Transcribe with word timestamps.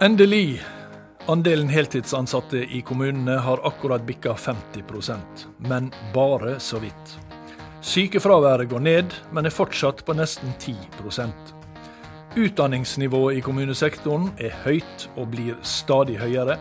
Endelig. 0.00 0.62
Andelen 1.26 1.68
heltidsansatte 1.68 2.56
i 2.56 2.82
kommunene 2.86 3.32
har 3.42 3.66
akkurat 3.66 4.04
bikka 4.06 4.32
50% 4.32 5.18
men 5.58 5.90
bare 6.14 6.60
så 6.60 6.78
vidt. 6.78 7.18
Sykefraværet 7.82 8.68
går 8.70 8.78
ned, 8.78 9.16
men 9.32 9.46
er 9.46 9.50
fortsatt 9.50 10.04
på 10.06 10.14
nesten 10.14 10.54
10% 10.62 11.50
Utdanningsnivået 12.38 13.40
i 13.40 13.42
kommunesektoren 13.42 14.30
er 14.38 14.54
høyt 14.62 15.08
og 15.16 15.32
blir 15.34 15.58
stadig 15.66 16.20
høyere. 16.22 16.60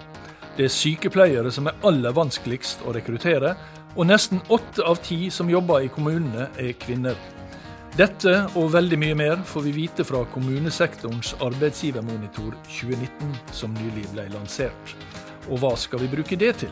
Det 0.57 0.65
er 0.65 0.73
sykepleiere 0.73 1.53
som 1.53 1.69
er 1.69 1.77
aller 1.85 2.17
vanskeligst 2.17 2.81
å 2.89 2.95
rekruttere, 2.97 3.53
og 3.93 4.09
nesten 4.09 4.41
åtte 4.49 4.81
av 4.81 4.97
ti 5.05 5.29
som 5.29 5.53
jobber 5.53 5.85
i 5.85 5.93
kommunene 5.93 6.49
er 6.57 6.73
kvinner. 6.81 7.13
Dette 7.97 8.43
og 8.53 8.75
veldig 8.75 8.97
mye 9.01 9.15
mer 9.17 9.39
får 9.49 9.63
vi 9.65 9.71
vite 9.73 10.03
fra 10.05 10.19
kommunesektorens 10.29 11.31
arbeidsgivermonitor 11.41 12.51
2019, 12.67 13.31
som 13.57 13.71
nylig 13.73 14.03
ble 14.11 14.27
lansert. 14.35 14.91
Og 15.49 15.57
hva 15.63 15.71
skal 15.81 16.03
vi 16.03 16.09
bruke 16.11 16.37
det 16.37 16.51
til? 16.61 16.69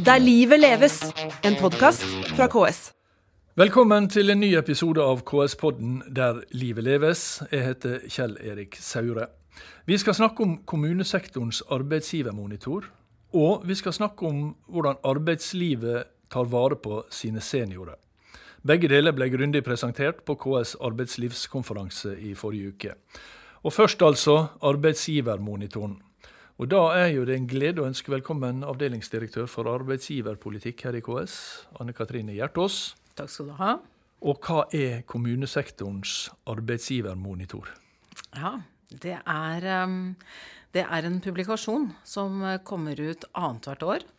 Der 0.00 0.22
livet 0.22 0.62
leves, 0.62 0.96
en 1.44 1.58
podkast 1.60 2.06
fra 2.30 2.48
KS. 2.48 2.80
Velkommen 3.60 4.08
til 4.08 4.32
en 4.32 4.40
ny 4.40 4.54
episode 4.56 5.04
av 5.04 5.20
KS-podden 5.28 6.00
Der 6.16 6.40
livet 6.56 6.88
leves. 6.88 7.26
Jeg 7.52 7.66
heter 7.68 8.00
Kjell 8.08 8.38
Erik 8.40 8.80
Saure. 8.80 9.28
Vi 9.84 10.00
skal 10.00 10.16
snakke 10.16 10.40
om 10.40 10.56
kommunesektorens 10.64 11.60
arbeidsgivermonitor. 11.68 12.88
Og 13.36 13.68
vi 13.68 13.76
skal 13.76 13.92
snakke 13.92 14.24
om 14.24 14.42
hvordan 14.72 15.04
arbeidslivet 15.04 16.08
tar 16.32 16.48
vare 16.48 16.80
på 16.80 17.04
sine 17.12 17.44
seniorer. 17.44 18.00
Begge 18.66 18.88
deler 18.90 19.14
ble 19.14 19.28
grundig 19.30 19.60
presentert 19.62 20.24
på 20.26 20.34
KS 20.42 20.72
arbeidslivskonferanse 20.82 22.16
i 22.18 22.32
forrige 22.34 22.72
uke. 22.72 22.94
Og 23.62 23.74
først 23.76 24.02
altså 24.02 24.48
arbeidsgivermonitoren. 24.58 26.00
Og 26.58 26.70
Da 26.70 26.80
er 26.96 27.12
jo 27.14 27.24
det 27.28 27.36
en 27.36 27.46
glede 27.46 27.82
å 27.82 27.86
ønske 27.86 28.10
velkommen 28.10 28.64
avdelingsdirektør 28.64 29.46
for 29.46 29.70
arbeidsgiverpolitikk 29.70 30.82
her 30.88 30.98
i 30.98 31.02
KS, 31.04 31.36
Anne 31.78 31.92
Katrine 31.92 32.34
Hjertås. 32.34 32.96
Takk 33.14 33.30
skal 33.30 33.52
du 33.52 33.54
ha. 33.60 33.76
Og 34.26 34.40
hva 34.42 34.64
er 34.74 35.04
kommunesektorens 35.06 36.32
arbeidsgivermonitor? 36.48 37.70
Ja, 38.34 38.56
det 38.90 39.20
er, 39.20 39.70
um, 39.84 40.16
det 40.74 40.88
er 40.88 41.06
en 41.06 41.20
publikasjon 41.20 41.92
som 42.02 42.42
kommer 42.64 42.98
ut 42.98 43.28
annethvert 43.36 43.86
år 43.86 44.10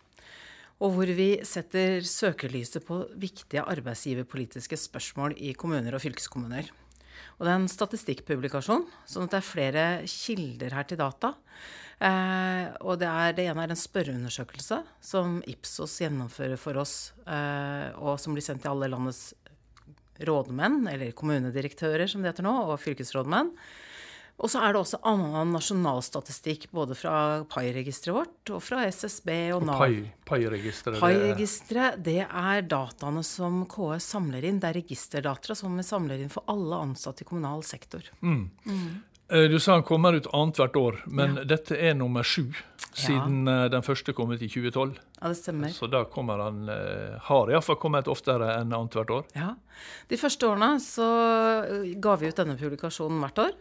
og 0.77 0.93
hvor 0.93 1.09
vi 1.17 1.29
setter 1.47 2.03
søkelyset 2.05 2.85
på 2.85 2.99
viktige 3.17 3.63
arbeidsgiverpolitiske 3.65 4.77
spørsmål 4.77 5.33
i 5.41 5.55
kommuner 5.57 5.97
og 5.97 6.03
fylkeskommuner. 6.03 6.69
Og 7.37 7.45
det 7.45 7.51
er 7.51 7.57
en 7.59 7.69
statistikkpublikasjon, 7.69 8.85
sånn 9.09 9.25
at 9.25 9.33
det 9.33 9.39
er 9.39 9.45
flere 9.45 9.85
kilder 10.09 10.73
her 10.77 10.85
til 10.89 10.99
data. 11.01 11.33
Eh, 11.97 12.69
og 12.85 12.99
det, 13.01 13.09
er, 13.09 13.33
det, 13.37 13.47
ene 13.49 13.65
er 13.65 13.73
en 13.73 13.79
spørreundersøkelse 13.79 14.83
som 15.01 15.39
Ipsos 15.49 15.97
gjennomfører 16.01 16.61
for 16.61 16.77
oss, 16.81 16.95
eh, 17.25 17.89
og 17.97 18.21
som 18.21 18.37
blir 18.37 18.45
sendt 18.45 18.65
til 18.65 18.73
alle 18.73 18.89
landets 18.93 19.31
rådmenn, 20.29 20.83
eller 20.89 21.13
kommunedirektører 21.17 22.09
som 22.09 22.21
det 22.21 22.33
heter 22.33 22.45
nå, 22.45 22.53
og 22.69 22.81
fylkesrådmenn. 22.81 23.53
Og 24.37 24.51
så 24.53 24.61
er 24.61 24.75
det 24.75 24.81
også 24.83 24.99
annen 25.09 25.49
nasjonalstatistikk, 25.55 26.67
både 26.75 26.93
fra 26.97 27.41
PAI-registeret 27.49 28.13
vårt 28.13 28.51
og 28.53 28.61
fra 28.61 28.83
SSB 28.85 29.31
og 29.55 29.65
Nav. 29.65 29.81
PAI-registeret? 30.29 30.99
PAI-registeret, 31.01 31.97
det 32.05 32.21
er 32.27 32.67
dataene 32.69 33.25
som 33.25 33.63
KS 33.71 34.11
samler 34.13 34.45
inn. 34.45 34.61
Det 34.61 34.69
er 34.69 34.77
registerdata 34.83 35.57
som 35.57 35.73
vi 35.79 35.85
samler 35.87 36.21
inn 36.21 36.33
for 36.33 36.45
alle 36.53 36.83
ansatte 36.85 37.25
i 37.25 37.29
kommunal 37.31 37.65
sektor. 37.65 38.05
Mm. 38.21 38.43
Mm. 38.69 38.87
Eh, 39.29 39.41
du 39.41 39.59
sa 39.59 39.73
han 39.73 39.83
kommer 39.83 40.13
ut 40.13 40.27
annethvert 40.33 40.75
år, 40.75 41.01
men 41.05 41.41
ja. 41.41 41.43
dette 41.55 41.75
er 41.75 41.97
nummer 41.97 42.23
sju 42.23 42.45
siden 42.95 43.43
ja. 43.43 43.65
Eh, 43.65 43.69
den 43.73 43.83
første 43.83 44.13
kom 44.15 44.31
ut 44.31 44.41
i 44.41 44.47
2012. 44.47 44.93
Ja, 45.17 45.27
det 45.27 45.39
stemmer. 45.41 45.73
Så 45.75 45.89
da 45.91 46.05
kommer 46.07 46.45
han, 46.45 46.63
eh, 46.71 47.17
har 47.27 47.51
iallfall 47.51 47.79
kommet 47.81 48.07
oftere 48.07 48.53
enn 48.55 48.71
annethvert 48.71 49.11
år. 49.17 49.27
Ja. 49.35 49.55
De 50.07 50.21
første 50.21 50.47
årene 50.47 50.77
så 50.83 51.09
ga 51.99 52.15
vi 52.21 52.31
ut 52.31 52.39
denne 52.39 52.55
publikasjonen 52.59 53.19
hvert 53.25 53.43
år. 53.49 53.55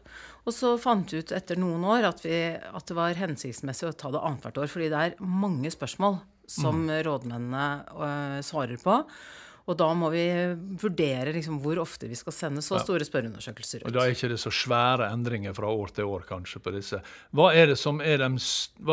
Og 0.47 0.55
så 0.55 0.77
fant 0.79 1.11
vi 1.11 1.23
ut 1.23 1.33
etter 1.35 1.59
noen 1.59 1.83
år 1.91 2.07
at, 2.07 2.23
vi, 2.23 2.39
at 2.55 2.87
det 2.87 2.95
var 2.95 3.19
hensiktsmessig 3.19 3.89
å 3.89 3.97
ta 3.99 4.13
det 4.15 4.23
annethvert 4.23 4.61
år. 4.63 4.71
Fordi 4.71 4.91
det 4.93 5.01
er 5.03 5.17
mange 5.27 5.73
spørsmål 5.75 6.21
som 6.47 6.85
mm. 6.87 6.93
rådmennene 7.09 7.67
uh, 7.91 8.39
svarer 8.47 8.79
på. 8.79 9.01
Og 9.67 9.75
da 9.75 9.89
må 9.99 10.13
vi 10.13 10.23
vurdere 10.79 11.33
liksom 11.35 11.59
hvor 11.63 11.81
ofte 11.83 12.07
vi 12.07 12.15
skal 12.19 12.35
sende 12.35 12.63
så 12.63 12.79
store 12.79 13.07
spørreundersøkelser 13.07 13.83
ut. 13.83 13.89
Og 13.89 13.97
Da 13.97 14.05
er 14.05 14.15
ikke 14.15 14.31
det 14.31 14.39
så 14.39 14.53
svære 14.55 15.09
endringer 15.11 15.57
fra 15.57 15.73
år 15.75 15.91
til 15.97 16.07
år 16.07 16.23
kanskje 16.29 16.63
på 16.63 16.75
disse. 16.77 17.01
Hva 17.35 17.49
er 17.51 17.73
det 17.73 17.79
som 17.81 17.99
er 17.99 18.23
de, 18.23 18.31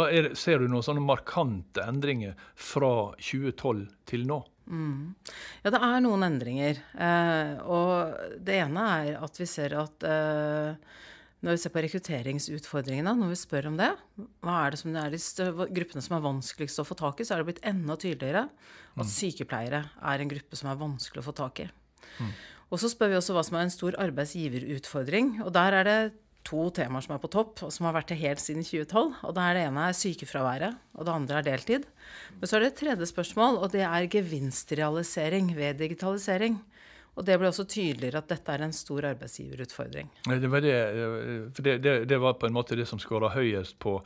er 0.07 0.31
Ser 0.39 0.63
du 0.63 0.71
noen 0.71 0.85
sånne 0.85 1.05
markante 1.05 1.85
endringer 1.85 2.33
fra 2.57 3.13
2012 3.21 3.85
til 4.09 4.25
nå? 4.29 4.41
Mm. 4.65 5.13
Ja, 5.61 5.75
det 5.75 5.81
er 5.85 6.01
noen 6.01 6.25
endringer. 6.25 6.81
Eh, 6.97 7.53
og 7.69 8.41
det 8.41 8.57
ene 8.63 8.89
er 8.97 9.21
at 9.21 9.37
vi 9.37 9.47
ser 9.49 9.77
at 9.77 10.09
eh, 10.09 11.01
når 11.43 11.57
vi 11.57 11.59
ser 11.59 11.73
på 11.73 11.83
rekrutteringsutfordringene, 11.83 13.13
når 13.19 13.33
vi 13.33 13.37
spør 13.41 13.67
om 13.73 13.75
det, 13.79 13.89
hva 14.45 14.61
er 14.63 14.73
det 14.73 14.79
som 14.79 14.95
er 14.95 15.11
de 15.11 15.19
gruppene 15.75 16.03
som 16.05 16.15
er 16.15 16.23
vanskeligst 16.23 16.79
å 16.79 16.87
få 16.87 16.95
tak 16.99 17.19
i, 17.19 17.27
så 17.27 17.35
er 17.35 17.43
det 17.43 17.49
blitt 17.51 17.63
enda 17.67 17.97
tydeligere 17.99 18.45
at 18.47 19.03
mm. 19.03 19.11
sykepleiere 19.11 19.83
er 19.99 20.23
en 20.23 20.31
gruppe 20.31 20.59
som 20.59 20.71
er 20.71 20.79
vanskelig 20.79 21.19
å 21.19 21.27
få 21.27 21.35
tak 21.35 21.65
i. 21.65 21.67
Mm. 22.23 22.33
Og 22.71 22.79
så 22.81 22.89
spør 22.89 23.11
vi 23.11 23.19
også 23.19 23.35
hva 23.35 23.43
som 23.45 23.59
er 23.59 23.67
en 23.67 23.73
stor 23.73 23.97
arbeidsgiverutfordring. 24.01 25.35
Og 25.43 25.51
der 25.53 25.77
er 25.81 25.89
det 25.89 25.97
to 26.47 26.65
temaer 26.75 27.03
som 27.05 27.13
er 27.15 27.21
på 27.23 27.31
topp, 27.31 27.61
og 27.65 27.71
som 27.75 27.87
har 27.87 27.95
vært 27.97 28.09
det 28.11 28.19
helt 28.23 28.41
siden 28.41 28.65
2012. 28.65 29.19
Og 29.27 29.35
det, 29.35 29.49
det 29.57 29.65
ene 29.67 29.87
er 29.87 29.99
sykefraværet, 29.99 30.79
og 30.95 31.07
det 31.07 31.13
andre 31.13 31.39
er 31.39 31.47
deltid. 31.47 31.85
Men 32.39 32.49
så 32.49 32.57
er 32.57 32.63
det 32.63 32.71
et 32.71 32.79
tredje 32.81 33.09
spørsmål, 33.11 33.59
og 33.61 33.75
det 33.75 33.83
er 33.87 34.09
gevinstrealisering 34.15 35.53
ved 35.59 35.83
digitalisering. 35.83 36.57
Og 37.13 37.25
det 37.27 37.37
ble 37.37 37.49
også 37.51 37.67
tydeligere 37.69 38.23
at 38.23 38.29
dette 38.31 38.53
er 38.53 38.63
en 38.65 38.73
stor 38.73 39.05
arbeidsgiverutfordring. 39.11 40.07
Det 40.25 40.49
var, 40.49 40.65
det, 40.65 40.77
for 41.53 41.65
det, 41.65 41.77
det, 41.83 41.97
det 42.09 42.17
var 42.21 42.39
på 42.41 42.49
en 42.49 42.55
måte 42.55 42.77
det 42.79 42.87
som 42.89 43.01
skåra 43.01 43.29
høyest 43.35 43.77
på 43.83 43.99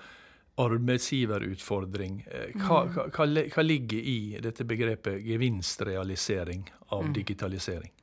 arbeidsgiverutfordring. 0.58 2.18
Hva, 2.58 2.82
mm. 2.88 2.98
hva, 3.14 3.28
hva, 3.54 3.64
ligger 3.64 4.10
i 4.12 4.18
dette 4.44 4.66
begrepet 4.68 5.22
gevinstrealisering 5.24 6.66
av 6.90 7.06
mm. 7.08 7.14
digitalisering? 7.16 7.94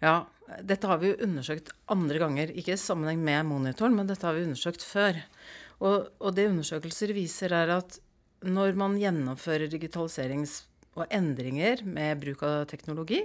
Ja, 0.00 0.22
dette 0.62 0.88
har 0.88 1.02
vi 1.02 1.10
jo 1.10 1.20
undersøkt 1.26 1.72
andre 1.92 2.22
ganger. 2.22 2.54
Ikke 2.54 2.76
i 2.76 2.80
sammenheng 2.80 3.20
med 3.26 3.48
monitoren, 3.50 3.96
men 3.98 4.08
dette 4.08 4.24
har 4.28 4.38
vi 4.38 4.46
undersøkt 4.46 4.86
før. 4.86 5.18
Og, 5.82 6.06
og 6.22 6.36
det 6.36 6.48
undersøkelser 6.48 7.12
viser, 7.16 7.52
er 7.52 7.74
at 7.76 7.98
når 8.46 8.76
man 8.78 8.96
gjennomfører 9.00 9.68
digitaliserings- 9.72 10.62
og 10.96 11.10
endringer 11.12 11.82
med 11.84 12.22
bruk 12.22 12.44
av 12.46 12.62
teknologi, 12.70 13.18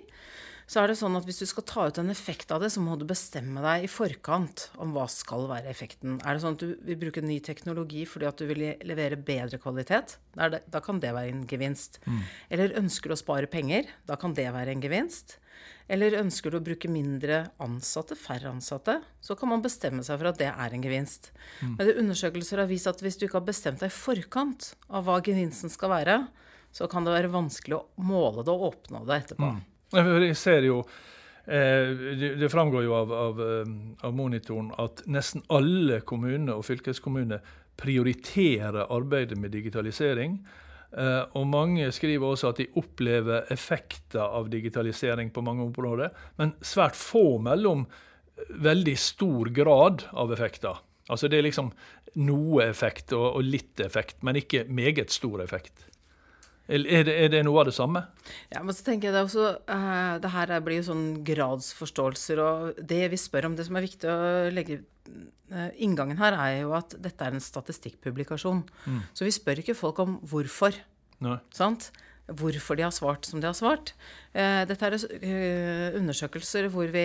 så 0.69 0.81
er 0.81 0.91
det 0.91 0.97
sånn 0.99 1.17
at 1.17 1.25
hvis 1.27 1.41
du 1.41 1.47
skal 1.49 1.65
ta 1.67 1.85
ut 1.89 1.99
en 2.01 2.11
effekt 2.13 2.51
av 2.53 2.61
det, 2.63 2.71
så 2.73 2.83
må 2.83 2.95
du 2.99 3.05
bestemme 3.09 3.63
deg 3.63 3.85
i 3.85 3.91
forkant 3.91 4.69
om 4.81 4.93
hva 4.95 5.07
skal 5.11 5.47
være 5.49 5.71
effekten. 5.71 6.19
Er 6.21 6.37
det 6.37 6.43
sånn 6.43 6.57
at 6.57 6.63
du 6.63 6.75
vil 6.87 6.99
bruke 7.01 7.23
ny 7.25 7.39
teknologi 7.43 8.05
fordi 8.09 8.29
at 8.29 8.41
du 8.41 8.47
vil 8.49 8.63
levere 8.87 9.19
bedre 9.19 9.59
kvalitet? 9.61 10.17
Det, 10.37 10.63
da 10.71 10.83
kan 10.83 11.01
det 11.03 11.13
være 11.15 11.33
en 11.33 11.45
gevinst. 11.49 11.99
Mm. 12.05 12.21
Eller 12.55 12.77
ønsker 12.81 13.11
du 13.11 13.17
å 13.17 13.21
spare 13.21 13.51
penger? 13.51 13.89
Da 14.07 14.19
kan 14.19 14.35
det 14.37 14.47
være 14.53 14.75
en 14.75 14.83
gevinst. 14.83 15.37
Eller 15.91 16.15
ønsker 16.21 16.53
du 16.53 16.59
å 16.59 16.63
bruke 16.63 16.89
mindre 16.91 17.41
ansatte, 17.61 18.15
færre 18.15 18.51
ansatte, 18.53 19.01
så 19.19 19.35
kan 19.35 19.51
man 19.51 19.63
bestemme 19.63 20.05
seg 20.07 20.21
for 20.21 20.31
at 20.31 20.39
det 20.39 20.47
er 20.51 20.75
en 20.75 20.85
gevinst. 20.85 21.33
Mm. 21.59 21.73
Men 21.73 21.87
det 21.87 21.97
undersøkelser 21.99 22.63
har 22.63 22.69
vist 22.71 22.87
at 22.87 23.01
hvis 23.03 23.19
du 23.19 23.25
ikke 23.27 23.41
har 23.41 23.49
bestemt 23.49 23.83
deg 23.83 23.91
i 23.91 23.97
forkant 23.97 24.71
av 24.87 25.07
hva 25.07 25.19
gevinsten 25.25 25.73
skal 25.73 25.91
være, 25.91 26.21
så 26.71 26.87
kan 26.87 27.03
det 27.03 27.11
være 27.11 27.33
vanskelig 27.33 27.81
å 27.81 28.07
måle 28.07 28.45
det 28.47 28.53
og 28.53 28.69
oppnå 28.71 29.03
det 29.09 29.17
etterpå. 29.25 29.51
Mm. 29.51 29.59
Jeg 29.91 30.35
ser 30.39 30.65
jo 30.67 30.81
eh, 31.45 31.91
det 32.39 32.49
framgår 32.51 32.85
jo 32.85 32.95
av, 32.95 33.13
av, 33.13 33.41
eh, 33.43 33.71
av, 34.07 34.15
monitoren 34.15 34.71
at 34.79 35.03
nesten 35.11 35.43
alle 35.51 36.01
kommuner 36.07 36.55
og 36.55 36.67
fylkeskommuner 36.67 37.41
prioriterer 37.81 38.91
arbeidet 38.93 39.39
med 39.39 39.51
digitalisering. 39.55 40.37
Eh, 40.91 41.23
og 41.39 41.47
mange 41.47 41.89
skriver 41.95 42.27
også 42.27 42.51
at 42.51 42.61
de 42.61 42.69
opplever 42.79 43.51
effekter 43.53 44.23
av 44.23 44.49
digitalisering 44.51 45.31
på 45.33 45.43
mange 45.43 45.67
områder, 45.69 46.11
men 46.39 46.55
svært 46.63 46.99
få 46.99 47.39
mellom 47.43 47.85
veldig 48.51 48.97
stor 48.99 49.51
grad 49.55 50.07
av 50.11 50.31
effekter. 50.33 50.79
Altså 51.11 51.27
det 51.27 51.39
er 51.39 51.47
liksom 51.49 51.71
noe 52.21 52.65
effekt 52.67 53.13
og, 53.15 53.37
og 53.39 53.47
litt 53.47 53.81
effekt, 53.83 54.21
men 54.23 54.39
ikke 54.39 54.65
meget 54.71 55.11
stor 55.13 55.43
effekt. 55.43 55.87
Er 56.69 56.85
det, 56.85 57.13
er 57.17 57.31
det, 57.33 57.41
noe 57.43 57.63
av 57.63 57.67
det 57.67 57.73
samme? 57.75 58.03
Ja, 58.51 58.61
men 58.63 58.75
så 58.75 58.85
tenker 58.85 59.09
jeg 59.09 59.15
Det 59.15 59.23
også, 59.25 59.47
uh, 59.67 60.15
det 60.21 60.31
her 60.31 60.53
blir 60.63 60.79
jo 60.79 60.87
sånn 60.91 61.05
gradsforståelser. 61.27 62.41
og 62.43 62.79
Det 62.87 63.01
vi 63.11 63.19
spør 63.19 63.49
om, 63.49 63.57
det 63.57 63.65
som 63.67 63.79
er 63.79 63.87
viktig 63.87 64.11
å 64.11 64.19
legge 64.53 64.81
uh, 65.51 65.71
Inngangen 65.81 66.21
her 66.21 66.37
er 66.37 66.61
jo 66.61 66.75
at 66.77 66.95
dette 67.01 67.27
er 67.27 67.35
en 67.35 67.43
statistikkpublikasjon. 67.43 68.63
Mm. 68.85 69.01
Så 69.17 69.27
vi 69.27 69.35
spør 69.35 69.63
ikke 69.63 69.77
folk 69.77 69.99
om 70.03 70.19
hvorfor. 70.31 70.77
Nei. 71.21 71.37
Sant? 71.53 71.91
Hvorfor 72.37 72.77
de 72.77 72.85
har 72.85 72.93
svart 72.95 73.27
som 73.27 73.41
de 73.41 73.49
har 73.49 73.57
svart. 73.57 73.93
Eh, 74.31 74.61
dette 74.69 74.87
er 74.87 74.95
eh, 74.95 75.97
undersøkelser 75.99 76.69
hvor 76.71 76.87
vi 76.93 77.03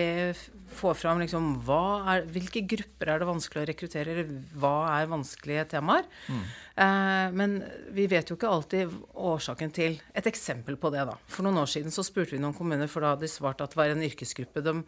får 0.77 0.95
fram 0.95 1.19
liksom, 1.19 1.49
er, 1.67 2.23
hvilke 2.31 2.61
grupper 2.69 3.11
er 3.11 3.19
det 3.19 3.27
vanskelig 3.27 3.63
å 3.63 3.67
rekruttere, 3.67 4.13
eller 4.13 4.31
hva 4.59 4.73
er 4.93 5.11
vanskelige 5.11 5.65
temaer. 5.73 6.07
Mm. 6.31 6.41
Eh, 6.85 7.35
men 7.41 7.57
vi 7.95 8.07
vet 8.11 8.31
jo 8.31 8.37
ikke 8.39 8.51
alltid 8.51 8.95
årsaken 9.11 9.75
til 9.75 9.99
Et 10.17 10.31
eksempel 10.31 10.79
på 10.79 10.91
det, 10.93 11.03
da. 11.09 11.17
For 11.27 11.45
noen 11.45 11.59
år 11.63 11.71
siden 11.71 11.93
så 11.93 12.05
spurte 12.05 12.35
vi 12.35 12.41
noen 12.43 12.55
kommuner, 12.57 12.89
for 12.91 13.03
da 13.03 13.13
hadde 13.13 13.27
de 13.27 13.31
svart 13.31 13.61
at 13.63 13.75
det 13.75 13.79
var 13.79 13.93
en 13.93 14.07
yrkesgruppe 14.07 14.63
de, 14.63 14.79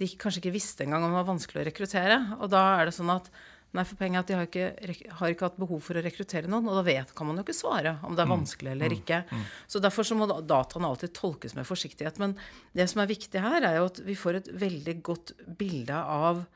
de 0.00 0.12
kanskje 0.20 0.44
ikke 0.44 0.56
visste 0.58 0.84
engang 0.84 1.06
om 1.06 1.14
det 1.14 1.22
var 1.22 1.32
vanskelig 1.32 1.64
å 1.64 1.68
rekruttere. 1.70 2.22
Og 2.40 2.52
da 2.52 2.66
er 2.76 2.88
det 2.90 2.96
sånn 2.98 3.14
at 3.14 3.32
Nei, 3.76 3.84
for 3.84 3.98
poenget 4.00 4.18
er 4.18 4.24
at 4.24 4.30
de 4.30 4.36
har 4.36 4.46
ikke, 4.48 5.06
har 5.18 5.32
ikke, 5.32 5.48
hatt 5.50 5.60
behov 5.60 5.80
for 5.84 5.98
å 5.98 6.02
rekruttere 6.04 6.48
noen. 6.50 6.68
Og 6.70 6.78
da 6.78 6.84
vet, 6.86 7.12
kan 7.16 7.28
man 7.28 7.38
jo 7.38 7.44
ikke 7.44 7.56
svare 7.56 7.96
om 8.06 8.16
det 8.16 8.24
er 8.24 8.30
mm. 8.30 8.34
vanskelig 8.34 8.72
eller 8.72 8.92
mm. 8.92 8.98
ikke. 8.98 9.22
Mm. 9.28 9.46
Så 9.74 9.82
derfor 9.84 10.08
så 10.08 10.18
må 10.18 10.28
dataene 10.28 10.90
alltid 10.90 11.14
tolkes 11.16 11.56
med 11.58 11.68
forsiktighet. 11.68 12.20
Men 12.22 12.36
det 12.76 12.88
som 12.92 13.02
er 13.04 13.10
viktig 13.12 13.42
her, 13.44 13.60
er 13.60 13.80
jo 13.80 13.88
at 13.90 14.00
vi 14.06 14.16
får 14.18 14.40
et 14.40 14.52
veldig 14.66 15.00
godt 15.06 15.34
bilde 15.58 15.96
av 15.96 16.46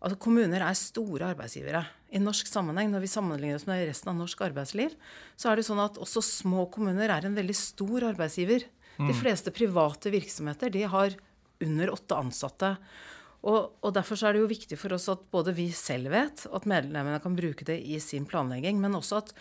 Altså 0.00 0.16
Kommuner 0.16 0.62
er 0.64 0.76
store 0.80 1.26
arbeidsgivere. 1.34 1.82
I 2.16 2.20
norsk 2.22 2.48
sammenheng, 2.48 2.88
når 2.88 3.02
vi 3.04 3.08
sammenligner 3.12 3.58
oss 3.58 3.66
med 3.68 3.82
resten 3.84 4.08
av 4.08 4.14
norsk 4.16 4.38
arbeidsliv, 4.46 4.94
så 5.36 5.50
er 5.50 5.60
det 5.60 5.66
sånn 5.66 5.82
at 5.82 5.98
også 6.00 6.22
små 6.24 6.64
kommuner 6.72 7.12
er 7.12 7.26
en 7.28 7.36
veldig 7.36 7.56
stor 7.58 8.06
arbeidsgiver. 8.08 8.64
De 8.96 9.16
fleste 9.16 9.52
private 9.52 10.12
virksomheter 10.12 10.72
de 10.72 10.86
har 10.88 11.14
under 11.60 11.92
åtte 11.92 12.16
ansatte. 12.16 12.74
Og, 13.40 13.70
og, 13.80 13.92
Derfor 13.96 14.20
er 14.26 14.36
det 14.36 14.42
jo 14.42 14.50
viktig 14.50 14.76
for 14.80 14.96
oss 14.96 15.08
at 15.12 15.22
både 15.32 15.54
vi 15.56 15.70
selv 15.72 16.12
vet 16.12 16.44
at 16.44 16.68
medlemmene 16.68 17.22
kan 17.24 17.38
bruke 17.38 17.64
det 17.68 17.78
i 17.80 18.00
sin 18.04 18.26
planlegging, 18.28 18.80
men 18.82 18.98
også 18.98 19.22
at 19.22 19.32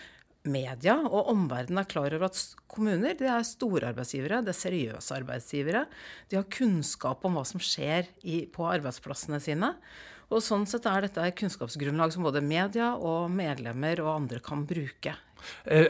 media 0.48 0.96
og 1.04 1.32
omverdenen 1.34 1.82
er 1.82 1.90
klar 1.90 2.14
over 2.16 2.30
at 2.30 2.40
kommuner 2.72 3.18
det 3.20 3.28
er 3.28 3.44
store 3.44 3.92
arbeidsgivere, 3.92 4.40
det 4.46 4.54
er 4.54 4.60
seriøse 4.62 5.18
arbeidsgivere. 5.18 5.84
De 6.32 6.40
har 6.40 6.48
kunnskap 6.54 7.26
om 7.28 7.36
hva 7.36 7.44
som 7.48 7.60
skjer 7.60 8.08
i, 8.24 8.46
på 8.48 8.68
arbeidsplassene 8.70 9.42
sine. 9.44 9.74
Og 10.30 10.44
Sånn 10.46 10.68
sett 10.70 10.86
er 10.88 11.08
dette 11.08 11.24
et 11.26 11.38
kunnskapsgrunnlag 11.40 12.14
som 12.14 12.28
både 12.28 12.44
media 12.46 12.94
og 12.96 13.32
medlemmer 13.34 14.00
og 14.06 14.14
andre 14.14 14.40
kan 14.46 14.62
bruke. 14.70 15.16
Eh, 15.66 15.90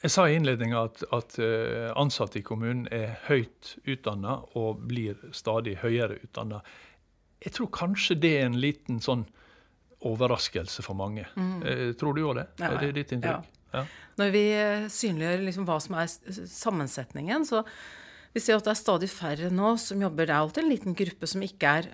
jeg 0.00 0.12
sa 0.12 0.26
i 0.26 0.36
innledninga 0.38 0.82
at, 0.88 1.02
at, 1.14 1.38
eh, 1.38 1.90
ansatte 1.94 2.40
i 2.40 2.44
kommunen 2.44 2.86
er 2.92 3.18
høyt 3.28 3.76
utdanna 3.84 4.40
og 4.58 4.82
blir 4.90 5.20
stadig 5.36 5.78
høyere 5.84 6.18
utdanna. 6.18 6.62
Jeg 7.40 7.56
tror 7.56 7.70
kanskje 7.72 8.18
det 8.20 8.34
er 8.40 8.50
en 8.50 8.58
liten 8.60 9.00
sånn 9.04 9.24
overraskelse 10.06 10.84
for 10.84 10.96
mange. 10.96 11.26
Mm. 11.36 11.56
Eh, 11.62 11.88
tror 12.00 12.16
du 12.16 12.22
òg 12.24 12.38
det? 12.40 12.46
Ja, 12.60 12.72
er 12.72 12.84
det 12.86 12.92
ditt 12.98 13.16
inntrykk? 13.16 13.48
Ja. 13.48 13.56
Ja. 13.70 13.84
Når 14.18 14.32
vi 14.34 14.44
eh, 14.56 14.86
synliggjør 14.90 15.44
liksom 15.46 15.66
hva 15.68 15.76
som 15.82 15.96
er 16.00 16.08
sammensetningen, 16.50 17.44
så 17.46 17.62
vi 18.34 18.42
ser 18.42 18.58
at 18.58 18.66
det 18.66 18.74
er 18.74 18.80
stadig 18.80 19.10
færre 19.12 19.50
nå 19.52 19.74
som 19.82 20.02
jobber. 20.02 20.26
Det 20.26 20.34
er 20.34 20.44
alltid 20.44 20.64
en 20.64 20.72
liten 20.72 20.96
gruppe 20.98 21.28
som 21.30 21.44
ikke 21.44 21.74
er 21.80 21.90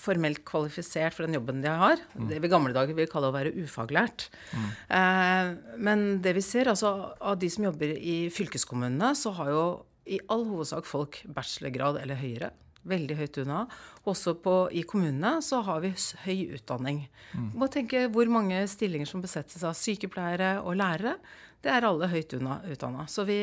formelt 0.00 0.40
kvalifisert 0.48 1.12
for 1.12 1.26
den 1.26 1.36
jobben 1.36 1.60
de 1.64 1.72
har. 1.82 2.00
Mm. 2.14 2.28
Det 2.30 2.38
vi 2.40 2.48
i 2.48 2.52
gamle 2.52 2.72
dager 2.74 2.96
vil 2.96 3.10
kalle 3.10 3.28
å 3.28 3.34
være 3.34 3.52
ufaglært. 3.58 4.28
Mm. 4.54 4.68
Eh, 4.96 5.52
men 5.88 6.06
det 6.24 6.34
vi 6.38 6.44
ser, 6.46 6.70
altså 6.72 7.12
av 7.18 7.38
de 7.42 7.50
som 7.52 7.66
jobber 7.68 7.92
i 7.98 8.16
fylkeskommunene, 8.32 9.12
så 9.18 9.34
har 9.36 9.52
jo 9.52 9.64
i 10.10 10.18
all 10.32 10.46
hovedsak 10.48 10.88
folk 10.88 11.20
bachelorgrad 11.30 12.00
eller 12.00 12.18
høyere 12.18 12.54
veldig 12.88 13.16
høyt 13.18 13.38
unna. 13.42 13.64
Også 14.08 14.34
på, 14.40 14.54
i 14.72 14.82
kommunene 14.88 15.38
så 15.44 15.60
har 15.66 15.82
vi 15.84 15.92
høy 16.24 16.56
utdanning. 16.56 17.04
Mm. 17.34 17.50
Må 17.60 17.68
tenke 17.72 18.06
hvor 18.12 18.30
mange 18.32 18.62
stillinger 18.70 19.08
som 19.08 19.24
besettes 19.24 19.64
av 19.66 19.76
sykepleiere 19.78 20.58
og 20.64 20.78
lærere. 20.80 21.16
Det 21.60 21.72
er 21.72 21.84
alle 21.84 22.08
høyt 22.08 22.32
utdanna. 22.32 23.04
Så 23.10 23.26
vi, 23.28 23.40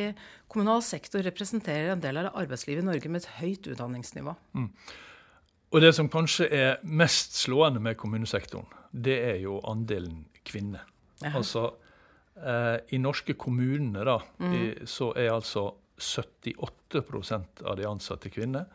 kommunal 0.50 0.82
sektor 0.86 1.22
representerer 1.26 1.94
en 1.94 2.02
del 2.02 2.24
av 2.24 2.32
arbeidslivet 2.40 2.82
i 2.82 2.88
Norge 2.88 3.12
med 3.14 3.22
et 3.22 3.34
høyt 3.38 3.70
utdanningsnivå. 3.70 4.34
Mm. 4.58 4.72
Og 5.68 5.84
det 5.84 5.92
som 5.94 6.10
kanskje 6.10 6.48
er 6.54 6.78
mest 6.82 7.36
slående 7.38 7.82
med 7.84 7.98
kommunesektoren, 8.00 8.70
det 8.92 9.18
er 9.34 9.42
jo 9.44 9.60
andelen 9.68 10.24
kvinner. 10.48 10.88
Altså 11.28 11.68
eh, 12.40 12.78
i 12.96 13.00
norske 13.02 13.36
kommuner 13.38 14.08
da, 14.08 14.18
mm. 14.40 14.54
i, 14.54 14.64
så 14.90 15.12
er 15.18 15.34
altså 15.36 15.70
78% 15.98 17.64
av 17.66 17.78
de 17.78 17.88
ansatte 17.90 18.32
kvinner. 18.34 18.66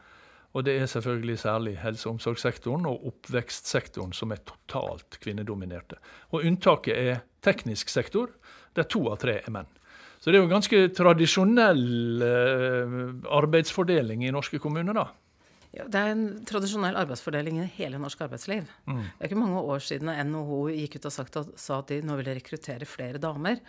Og 0.52 0.66
det 0.66 0.74
er 0.78 0.88
selvfølgelig 0.90 1.38
særlig 1.40 1.76
helse- 1.80 2.08
og 2.08 2.18
omsorgssektoren 2.18 2.86
og 2.86 3.06
oppvekstsektoren 3.08 4.12
som 4.12 4.34
er 4.34 4.42
totalt 4.44 5.16
kvinnedominerte. 5.22 5.96
Og 6.32 6.44
unntaket 6.44 6.98
er 6.98 7.22
teknisk 7.44 7.88
sektor, 7.88 8.34
der 8.76 8.88
to 8.88 9.06
av 9.08 9.18
tre 9.22 9.40
er 9.40 9.54
menn. 9.54 9.70
Så 10.20 10.30
det 10.30 10.38
er 10.38 10.44
jo 10.44 10.52
ganske 10.52 10.84
tradisjonell 10.94 12.22
eh, 12.22 12.92
arbeidsfordeling 13.40 14.22
i 14.22 14.34
norske 14.34 14.60
kommuner, 14.62 14.94
da. 14.94 15.08
Ja, 15.72 15.86
det 15.88 15.98
er 15.98 16.10
en 16.12 16.24
tradisjonell 16.44 16.98
arbeidsfordeling 17.00 17.62
i 17.62 17.70
hele 17.78 17.96
norsk 18.00 18.20
arbeidsliv. 18.26 18.66
Mm. 18.84 18.98
Det 19.00 19.24
er 19.24 19.30
ikke 19.30 19.40
mange 19.40 19.62
år 19.72 19.80
siden 19.80 20.10
NHO 20.28 20.58
gikk 20.68 20.98
ut 20.98 21.08
og 21.08 21.14
sagt 21.14 21.38
at, 21.40 21.54
sa 21.56 21.78
at 21.80 21.88
de 21.88 22.02
nå 22.04 22.18
ville 22.18 22.34
rekruttere 22.36 22.88
flere 22.88 23.20
damer. 23.22 23.62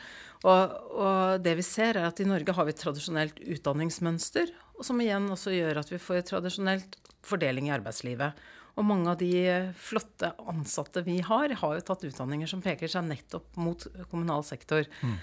Og, 0.43 0.73
og, 0.91 1.39
det 1.45 1.55
vi 1.61 1.63
ser, 1.63 1.95
er 1.95 2.09
at 2.09 2.19
i 2.19 2.27
Norge 2.27 2.57
har 2.57 2.67
vi 2.67 2.75
et 2.75 2.83
tradisjonelt 2.83 3.39
utdanningsmønster, 3.55 4.51
som 4.85 4.99
igjen 5.01 5.29
også 5.33 5.53
gjør 5.55 5.81
at 5.83 5.91
vi 5.91 6.01
får 6.01 6.25
tradisjonelt 6.29 6.99
fordeling 7.23 7.69
i 7.69 7.75
arbeidslivet. 7.75 8.43
Og 8.73 8.85
mange 8.89 9.11
av 9.11 9.19
de 9.19 9.31
flotte 9.77 10.31
ansatte 10.49 11.03
vi 11.05 11.19
har, 11.25 11.53
har 11.61 11.77
jo 11.77 11.85
tatt 11.85 12.05
utdanninger 12.07 12.49
som 12.49 12.63
peker 12.63 12.89
seg 12.89 13.05
nettopp 13.05 13.59
mot 13.61 13.85
kommunal 14.09 14.45
sektor. 14.47 14.87
Mm. 15.05 15.17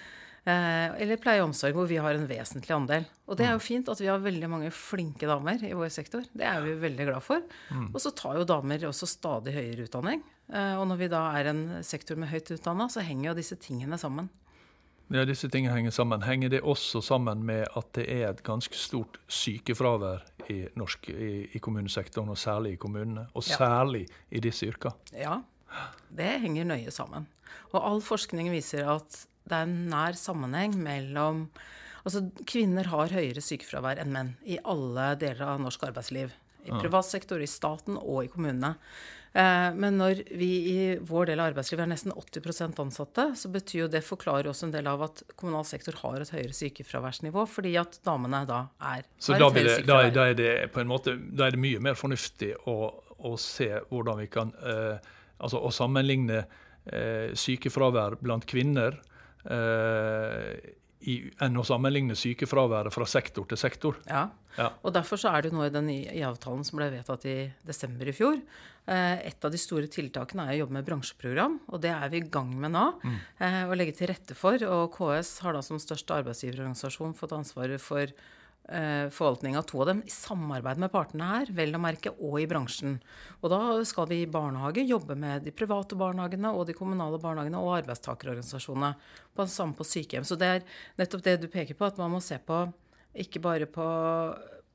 Eh, 0.48 0.86
eller 1.02 1.18
pleie 1.20 1.42
og 1.42 1.50
omsorg, 1.50 1.74
hvor 1.76 1.88
vi 1.90 1.98
har 2.00 2.16
en 2.16 2.28
vesentlig 2.30 2.72
andel. 2.72 3.04
Og 3.28 3.36
det 3.36 3.44
er 3.44 3.52
jo 3.52 3.60
mm. 3.60 3.66
fint 3.66 3.90
at 3.92 4.00
vi 4.00 4.08
har 4.08 4.22
veldig 4.22 4.48
mange 4.48 4.70
flinke 4.72 5.28
damer 5.28 5.60
i 5.66 5.74
vår 5.76 5.90
sektor. 5.92 6.24
Det 6.32 6.46
er 6.46 6.62
vi 6.64 6.78
veldig 6.80 7.08
glad 7.10 7.26
for. 7.26 7.42
Mm. 7.74 7.90
Og 7.90 7.98
så 8.02 8.14
tar 8.16 8.38
jo 8.38 8.46
damer 8.48 8.86
også 8.88 9.08
stadig 9.10 9.56
høyere 9.56 9.88
utdanning. 9.88 10.22
Eh, 10.48 10.76
og 10.78 10.86
når 10.90 11.02
vi 11.02 11.10
da 11.12 11.24
er 11.38 11.50
en 11.50 11.64
sektor 11.86 12.18
med 12.20 12.30
høyt 12.32 12.54
utdanna, 12.56 12.88
så 12.92 13.04
henger 13.04 13.32
jo 13.32 13.38
disse 13.42 13.58
tingene 13.60 13.98
sammen. 14.00 14.30
Ja, 15.10 15.24
disse 15.26 15.48
tingene 15.50 15.74
henger 15.74 15.94
sammen. 15.94 16.22
Henger 16.22 16.52
det 16.52 16.60
også 16.62 17.00
sammen 17.02 17.42
med 17.46 17.64
at 17.76 17.88
det 17.98 18.04
er 18.14 18.28
et 18.28 18.44
ganske 18.46 18.76
stort 18.78 19.18
sykefravær 19.26 20.22
i, 20.52 20.60
norsk, 20.78 21.08
i, 21.10 21.30
i 21.50 21.62
kommunesektoren, 21.62 22.30
og 22.30 22.38
særlig 22.38 22.76
i 22.76 22.78
kommunene? 22.78 23.26
Og 23.34 23.42
særlig 23.44 24.04
ja. 24.06 24.20
i 24.38 24.42
disse 24.44 24.70
yrkene? 24.70 24.94
Ja, 25.18 25.40
det 26.14 26.30
henger 26.44 26.70
nøye 26.70 26.94
sammen. 26.94 27.26
Og 27.72 27.82
all 27.82 28.04
forskning 28.06 28.52
viser 28.54 28.86
at 28.92 29.24
det 29.50 29.58
er 29.58 29.66
en 29.66 29.76
nær 29.90 30.18
sammenheng 30.18 30.78
mellom 30.78 31.48
Altså, 32.00 32.22
kvinner 32.48 32.86
har 32.88 33.12
høyere 33.12 33.42
sykefravær 33.44 33.98
enn 34.00 34.14
menn 34.14 34.30
i 34.48 34.54
alle 34.64 35.10
deler 35.20 35.50
av 35.52 35.58
norsk 35.60 35.82
arbeidsliv. 35.84 36.30
I 36.66 36.74
privat 36.74 37.08
sektor, 37.08 37.40
i 37.40 37.48
staten 37.48 37.98
og 38.00 38.24
i 38.24 38.30
kommunene. 38.32 38.74
Eh, 39.32 39.68
men 39.78 39.98
når 40.00 40.24
vi 40.34 40.48
i 40.72 40.78
vår 41.06 41.31
del 41.31 41.43
av 41.43 41.52
arbeidslivet 41.52 41.84
er 41.84 41.90
nesten 41.93 42.14
80% 42.14 42.81
ansatte, 42.82 43.26
så 43.38 43.50
betyr 43.52 43.84
jo 43.84 43.90
det 43.93 44.02
forklarer 44.06 44.50
også 44.50 44.67
en 44.69 44.74
del 44.74 44.88
av 44.90 45.05
at 45.06 45.22
kommunal 45.36 45.67
sektor 45.69 45.98
har 46.02 46.24
et 46.24 46.32
høyere 46.34 46.56
sykefraværsnivå, 46.56 47.46
fordi 47.50 47.76
at 47.79 48.00
damene 48.06 48.43
da 48.48 48.64
er 48.93 49.06
Så 49.22 49.38
da, 49.38 49.52
det, 49.55 49.69
da, 49.86 50.02
da, 50.10 50.26
er 50.32 50.38
det 50.38 50.50
på 50.74 50.82
en 50.82 50.90
måte 50.90 51.14
da 51.14 51.46
er 51.46 51.55
det 51.55 51.62
mye 51.62 51.82
mer 51.82 51.98
fornuftig 51.98 52.56
å, 52.70 52.76
å 53.22 53.36
se 53.38 53.70
hvordan 53.90 54.22
vi 54.24 54.29
kan 54.32 54.55
eh, 54.60 55.17
Altså 55.40 55.56
å 55.56 55.70
sammenligne 55.72 56.43
eh, 56.93 57.31
sykefravær 57.32 58.19
blant 58.20 58.44
kvinner 58.44 58.98
Eh, 59.44 60.58
i, 61.08 61.16
enn 61.40 61.56
å 61.56 61.64
sammenligne 61.64 62.16
sykefraværet 62.19 62.92
fra 62.92 63.06
sektor 63.08 63.46
til 63.48 63.60
sektor. 63.60 64.00
Ja. 64.08 64.26
ja. 64.58 64.69
og 64.84 64.92
Derfor 64.96 65.20
så 65.20 65.32
er 65.32 65.46
det 65.46 65.54
nå 65.54 65.64
i 65.64 65.72
den 65.72 65.88
nye 65.88 66.26
avtalen 66.28 66.66
som 66.66 66.80
ble 66.80 66.90
vedtatt 66.92 67.24
i 67.30 67.36
desember 67.66 68.10
i 68.10 68.14
fjor. 68.16 68.40
Eh, 68.90 69.22
et 69.30 69.46
av 69.46 69.52
de 69.52 69.60
store 69.60 69.88
tiltakene 69.92 70.46
er 70.48 70.58
å 70.58 70.60
jobbe 70.64 70.76
med 70.78 70.88
bransjeprogram, 70.88 71.56
og 71.70 71.80
det 71.84 71.92
er 71.94 72.12
vi 72.12 72.20
i 72.20 72.28
gang 72.32 72.52
med 72.52 72.74
nå. 72.74 72.86
Mm. 73.04 73.16
Eh, 73.46 73.62
å 73.70 73.78
legge 73.78 73.96
til 73.96 74.12
rette 74.12 74.36
for. 74.36 74.60
Og 74.66 74.92
KS 74.96 75.38
har 75.46 75.56
da 75.56 75.64
som 75.64 75.80
største 75.80 76.20
arbeidsgiverorganisasjon 76.20 77.16
fått 77.16 77.36
ansvaret 77.36 77.80
for 77.82 78.12
forvaltning 79.10 79.56
av 79.58 79.64
to 79.67 79.81
av 79.82 79.88
dem 79.88 80.02
i 80.06 80.12
samarbeid 80.14 80.79
med 80.79 80.93
partene 80.93 81.26
her, 81.26 81.48
vel 81.56 81.74
å 81.74 81.81
merke, 81.82 82.12
og 82.22 82.36
i 82.38 82.46
bransjen. 82.46 83.00
Og 83.40 83.50
da 83.50 83.60
skal 83.88 84.06
vi 84.10 84.20
i 84.22 84.29
barnehage 84.31 84.84
jobbe 84.86 85.17
med 85.19 85.43
de 85.43 85.55
private 85.55 85.98
barnehagene 85.98 86.52
og 86.55 86.69
de 86.69 86.76
kommunale 86.79 87.19
barnehagene 87.19 87.58
og 87.58 87.81
arbeidstakerorganisasjonene. 87.81 88.93
På 89.34 89.48
samme 89.50 89.74
på 89.74 89.86
sykehjem. 89.86 90.29
Så 90.29 90.38
det 90.38 90.52
er 90.55 90.64
nettopp 91.00 91.26
det 91.26 91.40
du 91.43 91.48
peker 91.50 91.74
på, 91.74 91.88
at 91.88 91.98
man 91.98 92.14
må 92.14 92.22
se 92.22 92.38
på 92.38 92.62
ikke 93.19 93.43
bare 93.43 93.67
på, 93.70 93.86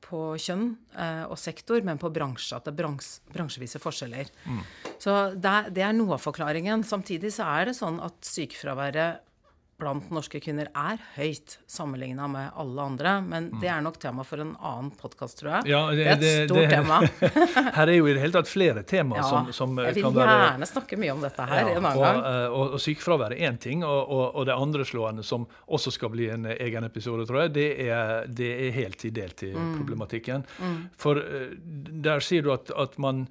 på 0.04 0.22
kjønn 0.40 0.66
eh, 0.96 1.24
og 1.24 1.38
sektor, 1.40 1.80
men 1.86 2.00
på 2.00 2.10
bransje. 2.12 2.56
At 2.58 2.66
det 2.66 2.74
er 2.74 2.80
brans, 2.82 3.10
bransjevise 3.32 3.80
forskjeller. 3.82 4.32
Mm. 4.44 4.62
Så 5.02 5.16
det, 5.34 5.54
det, 5.76 5.84
er 5.86 5.96
noe 5.96 6.18
av 6.18 6.24
forklaringen. 6.24 6.84
Samtidig 6.86 7.32
så 7.36 7.48
er 7.56 7.70
det 7.70 7.78
sånn 7.78 8.00
at 8.04 8.20
sykefraværet 8.26 9.22
blant 9.76 10.10
norske 10.14 10.40
kvinner 10.40 10.70
er 10.72 11.00
høyt 11.16 11.58
sammenligna 11.68 12.24
med 12.32 12.54
alle 12.56 12.84
andre. 12.90 13.10
Men 13.20 13.50
det 13.60 13.68
er 13.68 13.82
nok 13.84 13.98
tema 14.00 14.24
for 14.24 14.40
en 14.40 14.54
annen 14.56 14.90
podkast, 14.96 15.38
tror 15.42 15.50
jeg. 15.58 15.72
Ja, 15.74 15.80
det, 15.92 16.06
er 16.06 16.16
et 16.16 16.50
stort 16.50 16.70
tema. 16.72 17.00
her 17.78 17.82
er 17.92 17.92
jo 17.98 18.06
i 18.08 18.14
det 18.16 18.22
hele 18.22 18.36
tatt 18.38 18.48
flere 18.48 18.82
tema 18.88 19.18
Ja, 19.20 19.26
som, 19.28 19.50
som 19.52 19.76
være... 19.76 19.92
jeg 19.92 20.06
vil 20.06 20.16
gjerne 20.22 20.68
snakke 20.70 20.98
mye 21.00 21.12
om 21.12 21.20
dette 21.24 21.48
her 21.50 21.60
Ja, 21.60 21.66
en 21.74 21.82
annen 21.82 21.90
og, 21.92 22.04
gang. 22.06 22.20
Og, 22.22 22.56
og, 22.60 22.76
og 22.78 22.84
sykefravær 22.86 23.36
er 23.36 23.44
én 23.50 23.60
ting, 23.60 23.84
og, 23.84 24.14
og, 24.32 24.40
det 24.48 24.56
andre 24.56 24.86
slående, 24.88 25.24
som 25.26 25.44
også 25.66 25.92
skal 25.94 26.12
bli 26.14 26.30
en 26.32 26.48
egen 26.56 26.88
episode, 26.88 27.26
tror 27.28 27.44
jeg, 27.44 27.54
det 27.58 27.68
er, 27.88 28.24
det 28.28 28.52
er 28.54 28.64
Mm. 28.66 28.74
heltid-deltid-problematikken. 28.80 30.44
For 31.00 31.20
eh, 31.20 31.52
der 32.06 32.24
sier 32.24 32.44
du 32.46 32.52
at, 32.54 32.70
at 32.76 32.96
man 33.02 33.26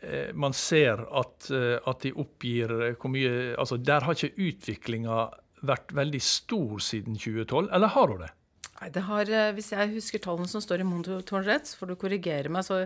eh, 0.00 0.32
man 0.34 0.54
ser 0.56 1.04
at, 1.20 1.50
eh, 1.50 1.78
at 1.86 2.04
de 2.04 2.12
oppgir 2.16 2.72
eh, 2.80 2.94
hvor 3.00 3.12
mye 3.12 3.54
Altså, 3.58 3.76
der 3.78 4.04
har 4.06 4.16
ikke 4.16 4.34
utviklinga 4.50 5.26
vært 5.68 5.94
veldig 5.96 6.22
stor 6.22 6.82
siden 6.82 7.18
2012, 7.18 7.70
eller 7.74 7.94
har 7.94 8.12
hun 8.12 8.24
det? 8.24 8.32
Nei, 8.76 8.90
det 8.92 9.02
har, 9.06 9.30
eh, 9.30 9.52
Hvis 9.56 9.72
jeg 9.72 9.94
husker 9.94 10.20
tallene 10.20 10.48
som 10.48 10.60
står 10.60 10.80
i 10.80 10.88
monitoren 10.88 11.46
rett, 11.46 11.64
får 11.64 11.88
du 11.88 11.96
korrigere 11.96 12.52
meg, 12.52 12.64
så 12.64 12.84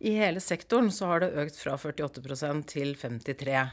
i 0.00 0.12
hele 0.18 0.40
sektoren 0.40 0.90
så 0.92 1.06
har 1.06 1.20
det 1.24 1.32
økt 1.32 1.56
fra 1.56 1.76
48% 1.76 2.66
til 2.66 2.94
53 2.94 3.70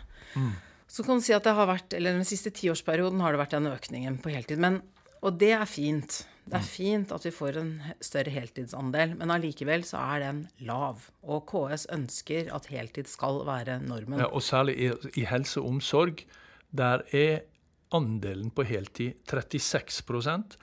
Så 0.87 1.03
kan 1.03 1.19
du 1.19 1.21
si 1.21 1.33
at 1.33 1.43
det 1.43 1.53
har 1.53 1.67
vært, 1.67 1.93
eller 1.93 2.13
den 2.13 2.23
siste 2.23 2.49
tiårsperioden 2.49 3.19
har 3.19 3.33
det 3.33 3.41
vært 3.41 3.57
den 3.57 3.67
økningen 3.67 4.21
på 4.23 4.31
heltid. 4.31 4.57
Men, 4.57 4.81
og 5.21 5.37
det 5.37 5.51
er 5.51 5.65
fint. 5.65 6.23
Det 6.47 6.55
er 6.55 6.63
fint 6.63 7.11
at 7.11 7.25
vi 7.25 7.31
får 7.35 7.57
en 7.59 7.71
større 7.99 8.31
heltidsandel, 8.31 9.17
men 9.19 9.33
allikevel 9.35 9.83
så 9.83 9.99
er 10.15 10.23
den 10.23 10.39
lav. 10.63 11.09
Og 11.27 11.43
KS 11.49 11.89
ønsker 11.91 12.47
at 12.55 12.69
heltid 12.71 13.11
skal 13.11 13.41
være 13.43 13.81
normen. 13.83 14.21
Ja, 14.23 14.31
og 14.31 14.45
særlig 14.45 14.77
i, 14.79 14.91
i 15.19 15.25
helse 15.27 15.59
og 15.59 15.73
omsorg. 15.73 16.23
Der 16.71 17.03
er 17.11 17.43
andelen 17.95 18.49
på 18.51 18.65
heltid 18.67 19.21
36% 19.29 20.57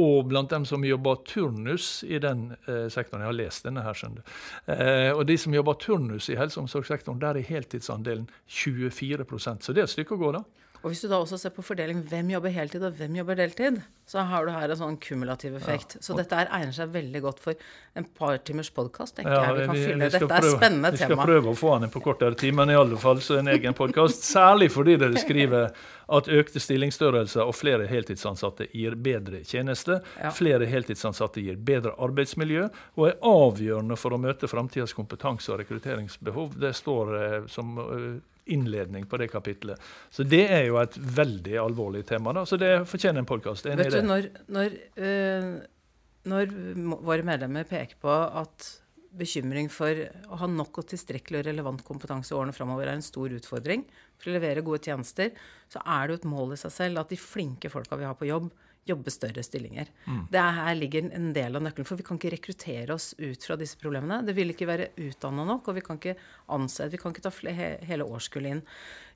og 0.00 0.28
blant 0.30 0.48
dem 0.48 0.64
som 0.64 0.84
jobber 0.86 1.18
turnus 1.28 2.00
i 2.08 2.16
den 2.22 2.46
eh, 2.64 2.86
sektoren 2.88 3.26
Jeg 3.26 3.28
har 3.28 3.36
lest 3.36 3.66
denne 3.66 3.82
her, 3.84 3.96
skjønner 3.96 4.22
du. 4.22 4.36
Eh, 4.72 5.10
og 5.12 5.26
de 5.28 5.36
som 5.36 5.52
jobber 5.52 5.76
turnus 5.82 6.30
i 6.32 6.36
helse- 6.38 6.56
og 6.56 6.64
omsorgssektoren, 6.64 7.20
der 7.20 7.36
er 7.36 7.44
heltidsandelen 7.44 8.24
24% 8.48 9.66
Så 9.66 9.74
det 9.76 9.84
er 9.84 9.90
et 9.90 9.92
stykke 9.92 10.16
å 10.16 10.22
gå, 10.22 10.32
da. 10.38 10.44
Og 10.82 10.90
hvis 10.90 11.02
du 11.04 11.08
da 11.10 11.20
også 11.22 11.38
ser 11.38 11.52
på 11.54 11.62
fordeling 11.62 12.00
hvem 12.10 12.32
jobber 12.34 12.50
heltid 12.54 12.82
og 12.86 12.96
hvem 12.98 13.14
jobber 13.20 13.38
deltid, 13.38 13.78
så 14.08 14.24
har 14.26 14.46
du 14.46 14.50
her 14.50 14.72
en 14.72 14.78
sånn 14.80 14.96
kumulativ 15.02 15.54
effekt. 15.60 15.94
Så 16.02 16.16
dette 16.18 16.34
her 16.36 16.50
egner 16.50 16.74
seg 16.74 16.90
veldig 16.92 17.22
godt 17.22 17.42
for 17.44 17.68
en 17.98 18.06
par 18.18 18.40
timers 18.42 18.72
podkast, 18.74 19.14
tenker 19.16 19.36
jeg. 19.36 19.54
Vi 19.60 19.66
kan 19.70 19.78
fylle. 19.78 20.08
Dette 20.10 20.38
er 20.40 20.48
spennende 20.48 20.90
tema. 20.90 20.96
Vi 20.96 21.02
skal 21.04 21.14
tema. 21.14 21.26
prøve 21.30 21.52
å 21.52 21.58
få 21.58 21.76
den 21.84 21.92
på 21.94 22.02
kortere 22.02 22.38
tid, 22.38 22.56
men 22.58 22.72
i 22.74 22.78
alle 22.78 22.98
fall 23.00 23.22
så 23.22 23.38
en 23.38 23.52
egen 23.54 23.78
podkast. 23.78 24.26
Særlig 24.34 24.72
fordi 24.74 24.98
dere 25.04 25.22
skriver 25.22 25.70
at 26.12 26.28
økte 26.28 26.60
stillingsstørrelser 26.60 27.46
og 27.46 27.54
flere 27.56 27.86
heltidsansatte 27.88 28.66
gir 28.74 28.98
bedre 28.98 29.44
tjeneste. 29.46 30.00
Ja. 30.18 30.34
Flere 30.34 30.66
heltidsansatte 30.68 31.44
gir 31.46 31.62
bedre 31.62 31.94
arbeidsmiljø 32.02 32.66
og 32.98 33.06
er 33.08 33.16
avgjørende 33.22 33.96
for 34.00 34.18
å 34.18 34.20
møte 34.20 34.50
framtidas 34.50 34.96
kompetanse- 34.98 35.54
og 35.54 35.62
rekrutteringsbehov. 35.62 36.58
Det 36.60 36.74
står 36.76 37.16
eh, 37.20 37.38
som 37.52 37.78
eh, 37.86 38.20
innledning 38.50 39.06
på 39.06 39.20
det 39.20 39.28
kapitlet. 39.32 39.80
Så 40.10 40.26
det 40.26 40.44
er 40.50 40.66
jo 40.66 40.78
et 40.82 40.96
veldig 40.98 41.56
alvorlig 41.62 42.04
tema, 42.08 42.34
da. 42.34 42.46
Så 42.48 42.58
det 42.60 42.72
fortjener 42.90 43.22
en 43.22 43.28
podkast. 43.28 43.68
Vet 43.68 43.92
du, 43.94 44.00
når, 44.06 44.30
når, 44.52 44.78
øh, 44.98 45.50
når 46.32 46.54
våre 47.06 47.26
medlemmer 47.26 47.68
peker 47.68 48.00
på 48.02 48.10
at 48.12 48.70
bekymring 49.12 49.68
for 49.72 49.98
å 50.32 50.38
ha 50.40 50.48
nok 50.48 50.80
og 50.80 50.88
tilstrekkelig 50.88 51.42
og 51.42 51.48
relevant 51.50 51.82
kompetanse 51.84 52.32
i 52.32 52.36
årene 52.38 52.54
framover 52.56 52.88
er 52.88 52.96
en 52.96 53.04
stor 53.04 53.32
utfordring 53.36 53.84
for 54.16 54.30
å 54.30 54.36
levere 54.38 54.64
gode 54.64 54.80
tjenester, 54.86 55.34
så 55.68 55.82
er 55.84 56.06
det 56.06 56.14
jo 56.14 56.20
et 56.22 56.30
mål 56.32 56.54
i 56.54 56.60
seg 56.62 56.72
selv 56.72 57.02
at 57.02 57.12
de 57.12 57.20
flinke 57.20 57.70
folka 57.72 57.98
vi 58.00 58.08
har 58.08 58.16
på 58.18 58.30
jobb, 58.30 58.48
jobber 58.88 59.14
større 59.14 59.42
stillinger. 59.46 59.86
Mm. 60.08 60.22
Det 60.32 60.38
er, 60.40 60.56
her 60.58 60.74
ligger 60.74 61.06
en 61.14 61.28
del 61.36 61.54
av 61.58 61.62
nøkkelen, 61.62 61.86
for 61.86 62.00
vi 62.00 62.02
kan 62.06 62.18
ikke 62.18 62.32
rekruttere 62.34 62.94
oss 62.96 63.12
ut 63.18 63.44
fra 63.46 63.54
disse 63.60 63.78
problemene. 63.78 64.20
Det 64.26 64.34
vil 64.34 64.50
ikke 64.50 64.66
være 64.66 64.88
utdanna 65.04 65.44
nok, 65.46 65.68
og 65.70 65.76
vi 65.78 65.84
kan 65.86 66.00
ikke 66.00 66.16
ansette, 66.50 66.90
vi 66.90 66.98
kan 66.98 67.14
ikke 67.14 67.22
ta 67.22 67.30
hele 67.86 68.04
årskullet 68.08 68.56
inn. 68.56 68.62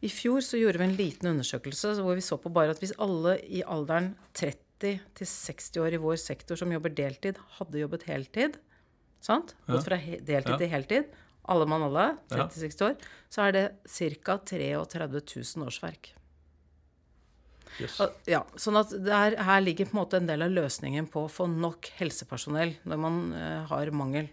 I 0.07 0.11
fjor 0.13 0.45
så 0.47 0.61
gjorde 0.61 0.79
vi 0.79 0.85
en 0.87 0.97
liten 0.99 1.33
undersøkelse 1.33 1.97
hvor 1.99 2.15
vi 2.15 2.23
så 2.25 2.39
på 2.39 2.53
bare 2.55 2.71
at 2.77 2.83
hvis 2.83 2.95
alle 3.03 3.39
i 3.43 3.65
alderen 3.67 4.13
30 4.39 5.01
til 5.17 5.27
60 5.27 5.71
år 5.83 5.97
i 5.97 6.03
vår 6.03 6.19
sektor 6.21 6.59
som 6.61 6.71
jobber 6.71 6.93
deltid, 6.95 7.39
hadde 7.59 7.81
jobbet 7.81 8.05
heltid, 8.07 8.59
sant? 9.25 9.55
gått 9.67 9.87
fra 9.89 9.97
deltid 9.99 10.53
Ja. 10.53 10.59
til 10.61 10.69
heltid, 10.71 11.05
alle 11.49 11.67
mann 11.67 11.83
alle, 11.83 12.19
Ja. 12.31 12.47
30-60 12.47 12.83
år, 12.85 12.97
så 13.31 13.49
er 13.49 13.53
det 13.53 13.67
ca. 13.89 14.37
33 14.39 15.23
000 15.57 15.67
årsverk. 15.67 16.13
Yes. 17.81 17.99
Ja, 18.31 18.41
sånn 18.57 18.79
at 18.81 18.93
der, 19.05 19.37
her 19.45 19.61
ligger 19.61 19.85
på 19.91 19.97
en 19.97 20.01
måte 20.05 20.17
en 20.21 20.27
del 20.31 20.43
av 20.47 20.51
løsningen 20.55 21.07
på 21.13 21.27
å 21.27 21.31
få 21.31 21.47
nok 21.51 21.91
helsepersonell 21.99 22.77
når 22.89 23.01
man 23.03 23.21
eh, 23.37 23.63
har 23.69 23.91
mangel. 23.93 24.29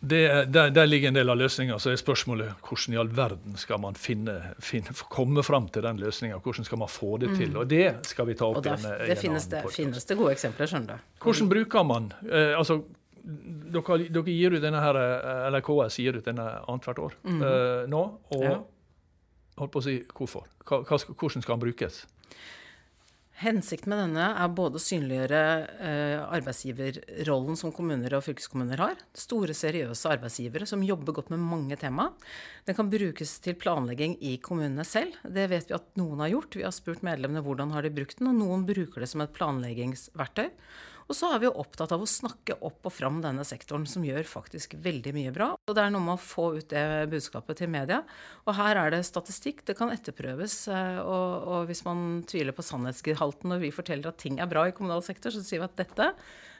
Det, 0.00 0.18
er- 0.30 0.44
der, 0.46 0.68
der 0.70 0.86
ligger 0.86 1.08
en 1.10 1.16
del 1.18 1.30
av 1.32 1.38
løsninga. 1.40 1.74
Så 1.82 1.90
er 1.90 1.96
spørsmålet 1.98 2.52
hvordan 2.62 2.94
i 2.94 2.98
all 3.02 3.08
verden 3.10 3.56
skal 3.58 3.80
man 3.82 3.96
finne, 3.98 4.36
finne, 4.62 4.94
komme 5.10 5.42
fram 5.42 5.66
til 5.74 5.82
den 5.82 5.98
løsninga? 5.98 6.38
Hvordan 6.44 6.66
skal 6.68 6.78
man 6.78 6.90
få 6.92 7.16
det 7.18 7.32
til? 7.38 7.56
Og 7.58 7.66
det 7.70 7.88
skal 8.06 8.28
vi 8.30 8.36
ta 8.38 8.46
Mm. 8.46 8.58
Opp 8.60 8.66
igjen. 8.66 8.84
Det, 8.86 9.08
det 9.10 9.18
finnes, 9.18 9.46
det, 9.50 9.62
finnes 9.74 10.06
det 10.06 10.16
gode 10.20 10.36
eksempler, 10.36 10.70
skjønner 10.70 11.00
du. 11.00 11.10
Hvordan 11.24 11.50
bruker 11.50 11.84
man 11.86 12.12
eh, 12.30 12.54
altså, 12.58 12.78
dere, 13.24 13.98
dere 14.08 14.34
gir 14.38 14.54
ut 14.54 14.62
denne 14.62 14.80
her, 14.80 14.96
eh, 15.02 15.46
eller 15.48 15.60
KS 15.66 15.98
gir 16.00 16.16
ut 16.20 16.24
denne 16.30 16.46
annethvert 16.68 17.02
år 17.08 17.16
eh, 17.26 17.82
nå. 17.90 18.04
Og. 18.38 18.44
Ja. 18.46 18.54
holdt 19.58 19.72
på 19.74 19.82
å 19.82 19.84
si 19.88 19.96
hvorfor. 20.14 20.46
Hva, 20.68 20.78
hvordan 20.86 21.42
skal 21.42 21.56
den 21.58 21.64
brukes? 21.66 22.04
Hensikten 23.38 23.92
med 23.92 24.00
denne 24.00 24.24
er 24.34 24.50
både 24.50 24.80
å 24.80 24.82
synliggjøre 24.82 25.40
eh, 25.86 26.22
arbeidsgiverrollen 26.26 27.58
som 27.60 27.70
kommuner 27.74 28.16
og 28.18 28.24
fylkeskommuner 28.26 28.82
har. 28.82 28.96
Store, 29.14 29.54
seriøse 29.54 30.10
arbeidsgivere 30.10 30.66
som 30.66 30.82
jobber 30.82 31.14
godt 31.14 31.30
med 31.30 31.44
mange 31.46 31.78
tema. 31.78 32.08
Den 32.66 32.74
kan 32.74 32.90
brukes 32.90 33.36
til 33.44 33.54
planlegging 33.60 34.16
i 34.26 34.34
kommunene 34.42 34.82
selv. 34.82 35.14
Det 35.22 35.46
vet 35.52 35.70
vi 35.70 35.78
at 35.78 35.86
noen 36.00 36.24
har 36.24 36.32
gjort. 36.32 36.58
Vi 36.58 36.66
har 36.66 36.74
spurt 36.74 37.06
medlemmene 37.06 37.44
hvordan 37.46 37.76
har 37.76 37.86
de 37.86 37.94
brukt 37.94 38.18
den, 38.18 38.32
og 38.32 38.40
noen 38.40 38.66
bruker 38.66 39.06
det 39.06 39.10
som 39.12 39.22
et 39.22 39.34
planleggingsverktøy. 39.38 40.50
Og 41.08 41.16
så 41.16 41.30
er 41.32 41.40
vi 41.40 41.48
jo 41.48 41.54
opptatt 41.56 41.92
av 41.96 42.02
å 42.04 42.08
snakke 42.08 42.58
opp 42.68 42.84
og 42.84 42.92
fram 42.92 43.22
denne 43.24 43.44
sektoren, 43.48 43.86
som 43.88 44.04
gjør 44.04 44.26
faktisk 44.28 44.74
veldig 44.84 45.14
mye 45.16 45.32
bra. 45.32 45.46
Og 45.56 45.76
det 45.76 45.84
er 45.86 45.94
noe 45.94 46.04
med 46.04 46.18
å 46.18 46.20
få 46.20 46.50
ut 46.58 46.68
det 46.68 46.84
budskapet 47.12 47.62
til 47.62 47.70
media. 47.72 48.02
Og 48.44 48.52
her 48.58 48.76
er 48.76 48.92
det 48.92 49.00
statistikk, 49.08 49.64
det 49.64 49.78
kan 49.78 49.92
etterprøves. 49.94 50.58
eh, 50.68 51.00
Og, 51.00 51.48
og 51.48 51.70
hvis 51.70 51.80
man 51.86 52.20
tviler 52.28 52.52
på 52.52 52.66
sannhetsgehalten 52.66 53.48
når 53.48 53.64
vi 53.64 53.72
forteller 53.72 54.12
at 54.12 54.20
ting 54.20 54.36
er 54.38 54.50
bra 54.50 54.66
i 54.68 54.76
kommunal 54.76 55.00
sektor, 55.06 55.32
så 55.32 55.40
sier 55.40 55.64
vi 55.64 55.70
at 55.70 55.80
dette 55.80 56.12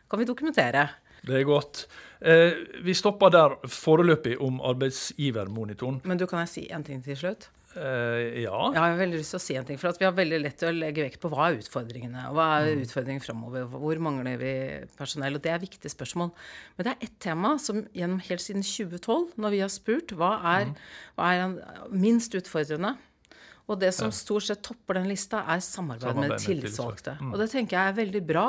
kan 0.09 0.23
vi 0.23 0.25
dokumentere. 0.25 0.89
Det 1.29 1.35
er 1.35 1.45
godt. 1.45 1.85
Eh, 2.25 2.57
vi 2.85 2.95
stopper 2.97 3.33
der 3.35 3.57
foreløpig 3.69 4.39
om 4.41 4.63
arbeidsgivermonitoren. 4.65 6.01
Men 6.09 6.17
du, 6.17 6.25
kan 6.31 6.47
jeg 6.47 6.53
si 6.55 6.67
en 6.73 6.87
ting 6.87 7.05
til 7.05 7.19
slutt? 7.19 7.51
Eh, 7.79 8.43
ja. 8.43 8.59
Jeg 8.75 8.83
har 8.83 8.97
veldig 8.99 9.21
lyst 9.21 9.35
til 9.35 9.39
å 9.39 9.43
si 9.43 9.57
en 9.59 9.67
ting, 9.69 9.79
for 9.81 9.93
at 9.93 10.01
vi 10.01 10.07
har 10.09 10.15
veldig 10.17 10.41
lett 10.43 10.59
til 10.61 10.71
å 10.71 10.77
legge 10.77 11.05
vekt 11.07 11.21
på 11.23 11.31
hva 11.33 11.49
er 11.49 11.59
utfordringene, 11.61 12.25
og 12.31 12.39
hva 12.39 12.49
er 12.59 12.83
utfordringen 12.83 13.25
framover, 13.25 13.67
hvor 13.73 14.03
mangler 14.03 14.41
vi 14.41 14.55
personell, 14.99 15.39
og 15.39 15.45
det 15.45 15.55
er 15.55 15.63
viktige 15.63 15.93
spørsmål. 15.93 16.33
Men 16.77 16.89
det 16.89 16.95
er 16.95 17.09
ett 17.09 17.19
tema 17.23 17.55
som 17.63 17.85
gjennom 17.97 18.23
helt 18.29 18.45
siden 18.45 18.67
2012, 18.67 19.37
når 19.39 19.55
vi 19.55 19.63
har 19.65 19.73
spurt 19.73 20.15
hva 20.19 20.33
er, 20.57 20.73
hva 21.19 21.31
er 21.35 21.59
minst 21.95 22.35
utfordrende, 22.39 22.97
og 23.69 23.77
det 23.83 23.91
som 23.93 24.13
stort 24.15 24.47
sett 24.47 24.63
topper 24.65 24.97
den 24.97 25.11
lista, 25.11 25.43
er 25.45 25.61
samarbeid, 25.61 26.09
Samarbeid 26.09 26.33
med 26.33 26.45
tillitsvalgte. 26.45 27.19
Mm. 27.21 27.33
Og 27.35 27.43
det 27.43 27.49
tenker 27.53 27.77
jeg 27.77 27.93
er 27.93 27.99
veldig 27.99 28.23
bra. 28.25 28.47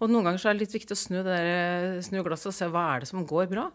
Og 0.00 0.08
noen 0.08 0.26
ganger 0.28 0.40
så 0.40 0.50
er 0.50 0.56
det 0.56 0.66
litt 0.66 0.74
viktig 0.76 0.96
å 0.96 1.00
snu, 1.00 1.16
det 1.20 1.32
der, 1.32 1.96
snu 2.04 2.20
glasset 2.24 2.50
og 2.50 2.56
se 2.56 2.68
hva 2.72 2.82
er 2.92 3.02
det 3.02 3.08
som 3.08 3.24
går 3.28 3.48
bra. 3.50 3.66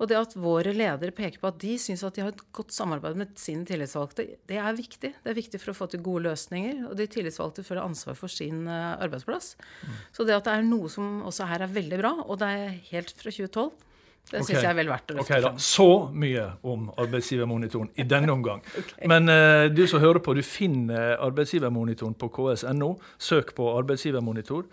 Og 0.00 0.08
det 0.08 0.16
at 0.16 0.36
våre 0.40 0.72
ledere 0.76 1.12
peker 1.16 1.40
på 1.40 1.50
at 1.52 1.60
de 1.60 1.74
syns 1.80 2.04
at 2.08 2.16
de 2.16 2.24
har 2.24 2.32
et 2.32 2.42
godt 2.56 2.72
samarbeid 2.72 3.20
med 3.20 3.36
sine 3.40 3.68
tillitsvalgte, 3.68 4.26
det 4.48 4.60
er 4.60 4.76
viktig. 4.76 5.12
Det 5.20 5.32
er 5.32 5.36
viktig 5.36 5.60
for 5.60 5.72
å 5.72 5.76
få 5.76 5.90
til 5.92 6.04
gode 6.04 6.24
løsninger. 6.30 6.86
Og 6.88 6.96
de 6.96 7.08
tillitsvalgte 7.12 7.64
føler 7.66 7.84
ansvar 7.84 8.16
for 8.16 8.32
sin 8.32 8.64
arbeidsplass. 8.64 9.54
arbeidsplass. 9.60 10.08
Så 10.16 10.24
det 10.24 10.36
at 10.36 10.48
det 10.48 10.56
er 10.56 10.66
noe 10.66 10.88
som 10.92 11.20
også 11.28 11.48
her 11.50 11.64
er 11.64 11.72
veldig 11.72 12.00
bra, 12.00 12.12
og 12.24 12.40
det 12.40 12.48
er 12.48 12.76
helt 12.90 13.12
fra 13.16 13.32
2012, 13.32 13.89
det 14.30 14.44
syns 14.46 14.62
jeg 14.62 14.70
er 14.70 14.78
vel 14.78 14.88
verdt 14.92 15.10
å 15.10 15.18
Ok, 15.18 15.20
løfte 15.28 15.40
da. 15.42 15.50
frem. 15.50 15.58
Så 15.58 15.88
mye 16.14 16.46
om 16.62 16.88
arbeidsgivermonitoren 16.96 17.90
i 17.96 18.06
denne 18.08 18.32
omgang. 18.36 18.62
Men 19.06 19.28
uh, 19.28 19.66
du 19.74 19.86
som 19.90 20.00
hører 20.00 20.22
på, 20.24 20.34
du 20.38 20.42
finner 20.46 21.16
arbeidsgivermonitoren 21.18 22.14
på 22.14 22.28
ks.no. 22.36 22.94
Søk 23.18 23.54
på 23.58 23.70
arbeidsgivermonitor. 23.78 24.64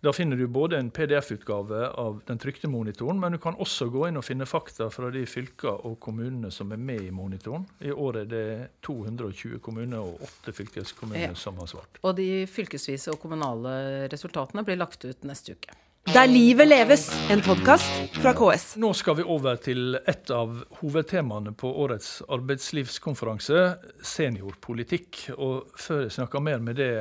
Da 0.00 0.14
finner 0.16 0.38
du 0.40 0.46
både 0.48 0.78
en 0.80 0.86
PDF-utgave 0.96 1.90
av 2.00 2.22
den 2.24 2.38
trykte 2.40 2.70
monitoren, 2.72 3.18
men 3.20 3.34
du 3.34 3.38
kan 3.38 3.58
også 3.60 3.90
gå 3.92 4.06
inn 4.08 4.16
og 4.16 4.24
finne 4.24 4.46
fakta 4.48 4.86
fra 4.88 5.10
de 5.12 5.26
fylker 5.28 5.82
og 5.84 5.98
kommunene 6.00 6.48
som 6.50 6.72
er 6.72 6.80
med 6.80 7.02
i 7.04 7.10
monitoren. 7.12 7.66
I 7.84 7.92
år 7.92 8.22
er 8.22 8.30
det 8.30 8.46
220 8.86 9.58
kommuner 9.60 10.00
og 10.00 10.22
8 10.24 10.54
fylkeskommuner 10.56 11.26
Ja. 11.26 11.34
som 11.36 11.60
har 11.60 11.68
svart. 11.68 12.00
Og 12.00 12.16
de 12.16 12.46
fylkesvise 12.48 13.12
og 13.12 13.20
kommunale 13.20 14.08
resultatene 14.08 14.64
blir 14.64 14.80
lagt 14.80 15.04
ut 15.04 15.28
neste 15.28 15.52
uke. 15.52 15.76
Der 16.08 16.26
livet 16.26 16.68
leves, 16.68 17.10
en 17.30 17.42
podkast 17.44 18.16
fra 18.22 18.32
KS. 18.32 18.72
Nå 18.80 18.88
skal 18.96 19.18
vi 19.18 19.24
over 19.28 19.58
til 19.60 19.98
et 20.08 20.30
av 20.32 20.62
hovedtemaene 20.80 21.52
på 21.52 21.68
årets 21.84 22.22
arbeidslivskonferanse, 22.32 23.60
seniorpolitikk. 24.02 25.20
Og 25.36 25.68
før 25.78 26.06
jeg 26.06 26.14
snakker 26.16 26.42
mer 26.42 26.64
med 26.64 26.80
det, 26.80 26.94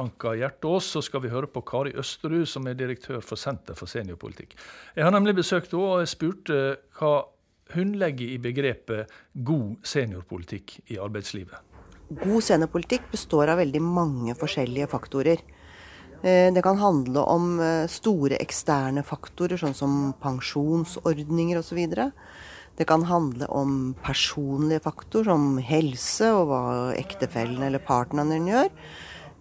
Anka 0.00 0.32
Hjertås, 0.36 0.88
så 0.96 1.04
skal 1.04 1.22
vi 1.22 1.30
høre 1.30 1.46
på 1.52 1.62
Kari 1.68 1.92
Østerud, 2.00 2.48
som 2.48 2.66
er 2.66 2.74
direktør 2.80 3.20
for 3.20 3.38
Senter 3.38 3.76
for 3.78 3.88
seniorpolitikk. 3.88 4.56
Jeg 4.96 5.04
har 5.04 5.14
nemlig 5.14 5.36
besøkt 5.38 5.76
henne, 5.76 5.84
og 5.84 6.02
jeg 6.02 6.12
spurte 6.16 6.60
hva 6.98 7.14
hun 7.76 7.94
legger 8.00 8.32
i 8.32 8.40
begrepet 8.42 9.12
god 9.44 9.76
seniorpolitikk 9.86 10.80
i 10.94 10.98
arbeidslivet. 11.02 11.60
God 12.10 12.42
seniorpolitikk 12.48 13.08
består 13.12 13.50
av 13.52 13.60
veldig 13.62 13.82
mange 13.82 14.34
forskjellige 14.38 14.90
faktorer. 14.90 15.40
Eh, 16.22 16.52
det 16.52 16.62
kan 16.64 16.78
handle 16.80 17.24
om 17.28 17.58
eh, 17.60 17.86
store 17.90 18.38
eksterne 18.40 19.04
faktorer, 19.06 19.58
sånn 19.60 19.76
som 19.76 19.96
pensjonsordninger 20.22 21.60
osv. 21.60 21.82
Det 22.76 22.86
kan 22.88 23.04
handle 23.08 23.48
om 23.52 23.94
personlige 24.04 24.84
faktorer 24.84 25.32
som 25.32 25.58
helse 25.60 26.30
og 26.36 26.48
hva 26.50 26.62
ektefellen 26.96 27.62
eller 27.68 27.84
partneren 27.84 28.48
gjør. 28.48 28.70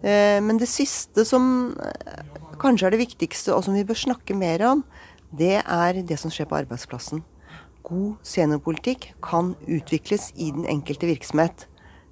Eh, 0.03 0.39
men 0.43 0.59
det 0.59 0.71
siste 0.71 1.25
som 1.27 1.75
kanskje 2.61 2.89
er 2.89 2.95
det 2.95 3.03
viktigste, 3.05 3.55
og 3.55 3.65
som 3.65 3.75
vi 3.75 3.85
bør 3.87 3.99
snakke 4.05 4.35
mer 4.37 4.63
om, 4.67 4.83
det 5.35 5.59
er 5.61 6.03
det 6.07 6.19
som 6.19 6.31
skjer 6.31 6.47
på 6.47 6.59
arbeidsplassen. 6.59 7.23
God 7.85 8.15
seniorpolitikk 8.25 9.11
kan 9.23 9.53
utvikles 9.69 10.31
i 10.35 10.49
den 10.55 10.65
enkelte 10.69 11.09
virksomhet. 11.09 11.67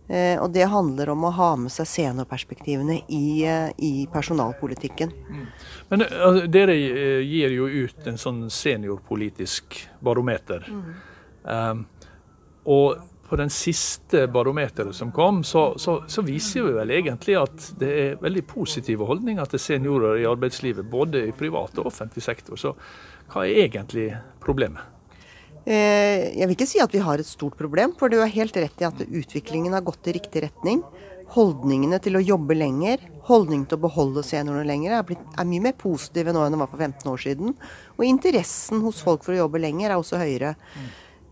Eh, 0.08 0.36
og 0.42 0.52
det 0.52 0.66
handler 0.68 1.14
om 1.14 1.24
å 1.24 1.32
ha 1.38 1.54
med 1.56 1.72
seg 1.72 1.88
seniorperspektivene 1.88 3.00
i, 3.08 3.46
eh, 3.48 3.70
i 3.78 3.94
personalpolitikken. 4.12 5.14
Mm. 5.30 5.46
Men 5.90 6.06
altså, 6.10 6.44
dere 6.52 6.76
gir 6.76 7.56
jo 7.56 7.70
ut 7.72 8.12
en 8.12 8.20
sånn 8.20 8.44
seniorpolitisk 8.52 9.80
barometer. 10.04 10.68
Mm. 10.68 10.94
Um, 11.44 11.86
og 12.64 13.02
på 13.34 13.38
den 13.40 13.50
siste 13.50 14.28
barometeret 14.28 14.96
som 14.96 15.12
kom, 15.12 15.42
så, 15.44 15.74
så, 15.80 16.04
så, 16.08 16.22
viser 16.22 16.68
vi 16.68 16.74
vel 16.76 16.92
egentlig 16.94 17.38
at 17.40 17.70
det 17.80 17.92
er 18.02 18.20
veldig 18.22 18.44
positive 18.46 19.08
holdninger 19.10 19.50
til 19.50 19.62
seniorer 19.64 20.20
i 20.22 20.28
arbeidslivet, 20.30 20.86
både 20.86 21.24
i 21.30 21.34
privat 21.34 21.80
og 21.82 21.90
offentlig 21.90 22.22
sektor. 22.22 22.60
Så 22.60 22.76
hva 23.32 23.48
er 23.48 23.64
egentlig 23.64 24.12
problemet? 24.44 24.93
Eh, 25.64 26.34
jeg 26.36 26.44
vil 26.44 26.58
ikke 26.58 26.68
si 26.68 26.82
at 26.84 26.92
vi 26.92 27.02
har 27.04 27.22
et 27.22 27.28
stort 27.28 27.56
problem, 27.60 27.94
for 28.00 28.12
du 28.12 28.20
har 28.20 28.32
helt 28.32 28.58
rett 28.60 28.82
i 28.84 28.88
at 28.88 29.04
utviklingen 29.04 29.76
har 29.76 29.86
gått 29.86 30.10
i 30.12 30.16
riktig 30.18 30.44
retning. 30.46 30.82
Holdningene 31.34 31.98
til 32.04 32.20
å 32.20 32.24
jobbe 32.24 32.58
lenger, 32.58 33.06
holdningen 33.30 33.66
til 33.70 33.80
å 33.80 33.84
beholde 33.86 34.26
seniorene 34.28 34.68
lenger, 34.68 34.98
er, 34.98 35.06
blitt, 35.08 35.24
er 35.40 35.48
mye 35.50 35.64
mer 35.70 35.78
positive 35.80 36.34
nå 36.36 36.44
enn 36.44 36.54
det 36.54 36.60
var 36.62 36.72
for 36.74 36.84
15 36.84 37.14
år 37.14 37.24
siden. 37.24 37.56
Og 37.96 38.04
interessen 38.06 38.84
hos 38.84 39.00
folk 39.06 39.24
for 39.26 39.34
å 39.34 39.46
jobbe 39.46 39.62
lenger 39.64 39.94
er 39.94 39.98
også 39.98 40.20
høyere. 40.22 40.54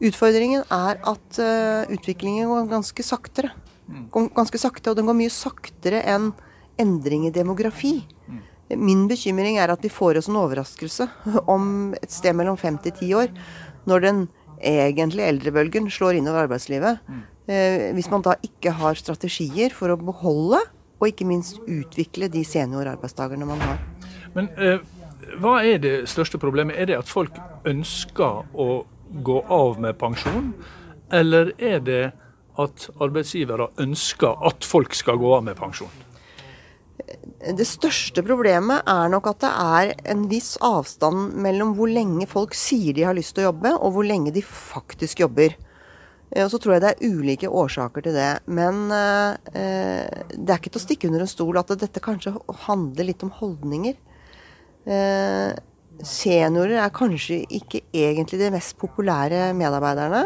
Utfordringen 0.02 0.64
er 0.74 0.98
at 1.12 1.42
uh, 1.44 1.92
utviklingen 1.94 2.50
går 2.50 2.72
ganske 2.72 3.06
saktere. 3.06 3.52
Ganske 4.16 4.58
sakte, 4.58 4.90
og 4.90 4.98
den 4.98 5.12
går 5.12 5.20
mye 5.20 5.34
saktere 5.34 6.00
enn 6.08 6.32
endring 6.82 7.28
i 7.28 7.36
demografi. 7.36 8.00
Min 8.78 9.08
bekymring 9.10 9.58
er 9.60 9.74
at 9.74 9.84
vi 9.84 9.92
får 9.92 10.20
oss 10.22 10.30
en 10.32 10.40
overraskelse 10.42 11.08
om 11.56 11.96
et 12.00 12.13
sted 12.13 12.38
mellom 12.38 12.60
fem 12.60 12.78
til 12.84 12.96
ti 12.98 13.12
år 13.18 13.34
når 13.90 14.06
den 14.06 14.22
egentlige 14.62 15.28
eldrebølgen 15.32 15.90
slår 15.90 16.20
innover 16.20 16.46
arbeidslivet. 16.46 17.00
Mm. 17.08 17.22
Eh, 17.50 17.88
hvis 17.98 18.12
man 18.12 18.22
da 18.22 18.36
ikke 18.46 18.75
har 18.78 19.00
strategier 19.00 19.74
for 19.74 19.90
å 19.90 19.98
beholde 19.98 20.62
og 21.01 21.08
ikke 21.10 21.25
minst 21.25 21.58
utvikle 21.66 22.30
de 22.30 22.44
seniorarbeidstakerne 22.46 23.48
man 23.50 23.63
har. 23.66 23.80
Men 24.36 24.51
eh, 24.62 24.84
hva 25.42 25.58
er 25.66 25.82
det 25.82 25.96
største 26.10 26.38
problemet? 26.42 26.78
Er 26.78 26.92
det 26.92 27.00
at 27.00 27.10
folk 27.10 27.38
ønsker 27.68 28.46
å 28.54 28.70
gå 29.25 29.40
av 29.51 29.82
med 29.82 29.98
pensjon, 30.00 30.54
eller 31.12 31.51
er 31.58 31.82
det 31.84 32.04
at 32.62 32.88
arbeidsgivere 33.01 33.72
ønsker 33.82 34.46
at 34.48 34.68
folk 34.68 34.94
skal 34.96 35.20
gå 35.20 35.34
av 35.36 35.44
med 35.50 35.58
pensjon? 35.60 35.92
Det 37.58 37.65
største 37.68 38.24
problemet 38.25 38.86
er 38.89 39.10
nok 39.12 39.32
at 39.32 39.41
det 39.44 39.51
er 39.51 39.91
en 40.13 40.27
viss 40.32 40.53
avstand 40.63 41.36
mellom 41.41 41.75
hvor 41.77 41.91
lenge 41.91 42.27
folk 42.30 42.56
sier 42.58 42.96
de 42.98 43.06
har 43.08 43.18
lyst 43.18 43.36
til 43.36 43.46
å 43.46 43.51
jobbe, 43.51 43.74
og 43.77 43.96
hvor 43.96 44.08
lenge 44.08 44.34
de 44.36 44.44
faktisk 44.46 45.24
jobber. 45.24 45.58
Eh, 46.32 46.46
og 46.46 46.51
så 46.53 46.60
tror 46.62 46.75
jeg 46.75 46.84
det 46.84 46.94
er 46.94 47.15
ulike 47.15 47.50
årsaker 47.50 48.06
til 48.06 48.15
det. 48.18 48.30
Men 48.51 48.86
eh, 48.96 50.22
det 50.36 50.48
er 50.48 50.60
ikke 50.60 50.72
til 50.72 50.82
å 50.82 50.86
stikke 50.86 51.12
under 51.12 51.25
en 51.25 51.34
stol 51.34 51.60
at 51.62 51.75
dette 51.82 52.03
kanskje 52.03 52.36
handler 52.68 53.10
litt 53.10 53.25
om 53.25 53.34
holdninger. 53.41 53.98
Eh, 54.86 55.50
seniorer 56.08 56.80
er 56.82 56.96
kanskje 56.96 57.44
ikke 57.53 57.84
egentlig 57.94 58.39
de 58.41 58.53
mest 58.53 58.77
populære 58.82 59.51
medarbeiderne. 59.58 60.24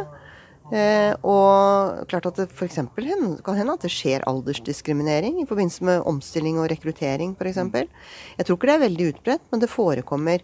Eh, 0.73 1.13
og 1.21 2.07
klart 2.09 2.25
at 2.31 2.39
det 2.39 2.47
f.eks. 2.49 2.79
kan 2.95 3.57
hende 3.59 3.75
at 3.75 3.85
det 3.85 3.91
skjer 3.93 4.25
aldersdiskriminering 4.25 5.37
i 5.41 5.45
forbindelse 5.45 5.85
med 5.85 6.07
omstilling 6.09 6.57
og 6.57 6.71
rekruttering 6.71 7.35
f.eks. 7.37 7.61
Jeg 7.61 8.47
tror 8.47 8.57
ikke 8.57 8.71
det 8.71 8.75
er 8.75 8.85
veldig 8.87 9.11
utbredt, 9.13 9.45
men 9.51 9.61
det 9.61 9.69
forekommer. 9.69 10.43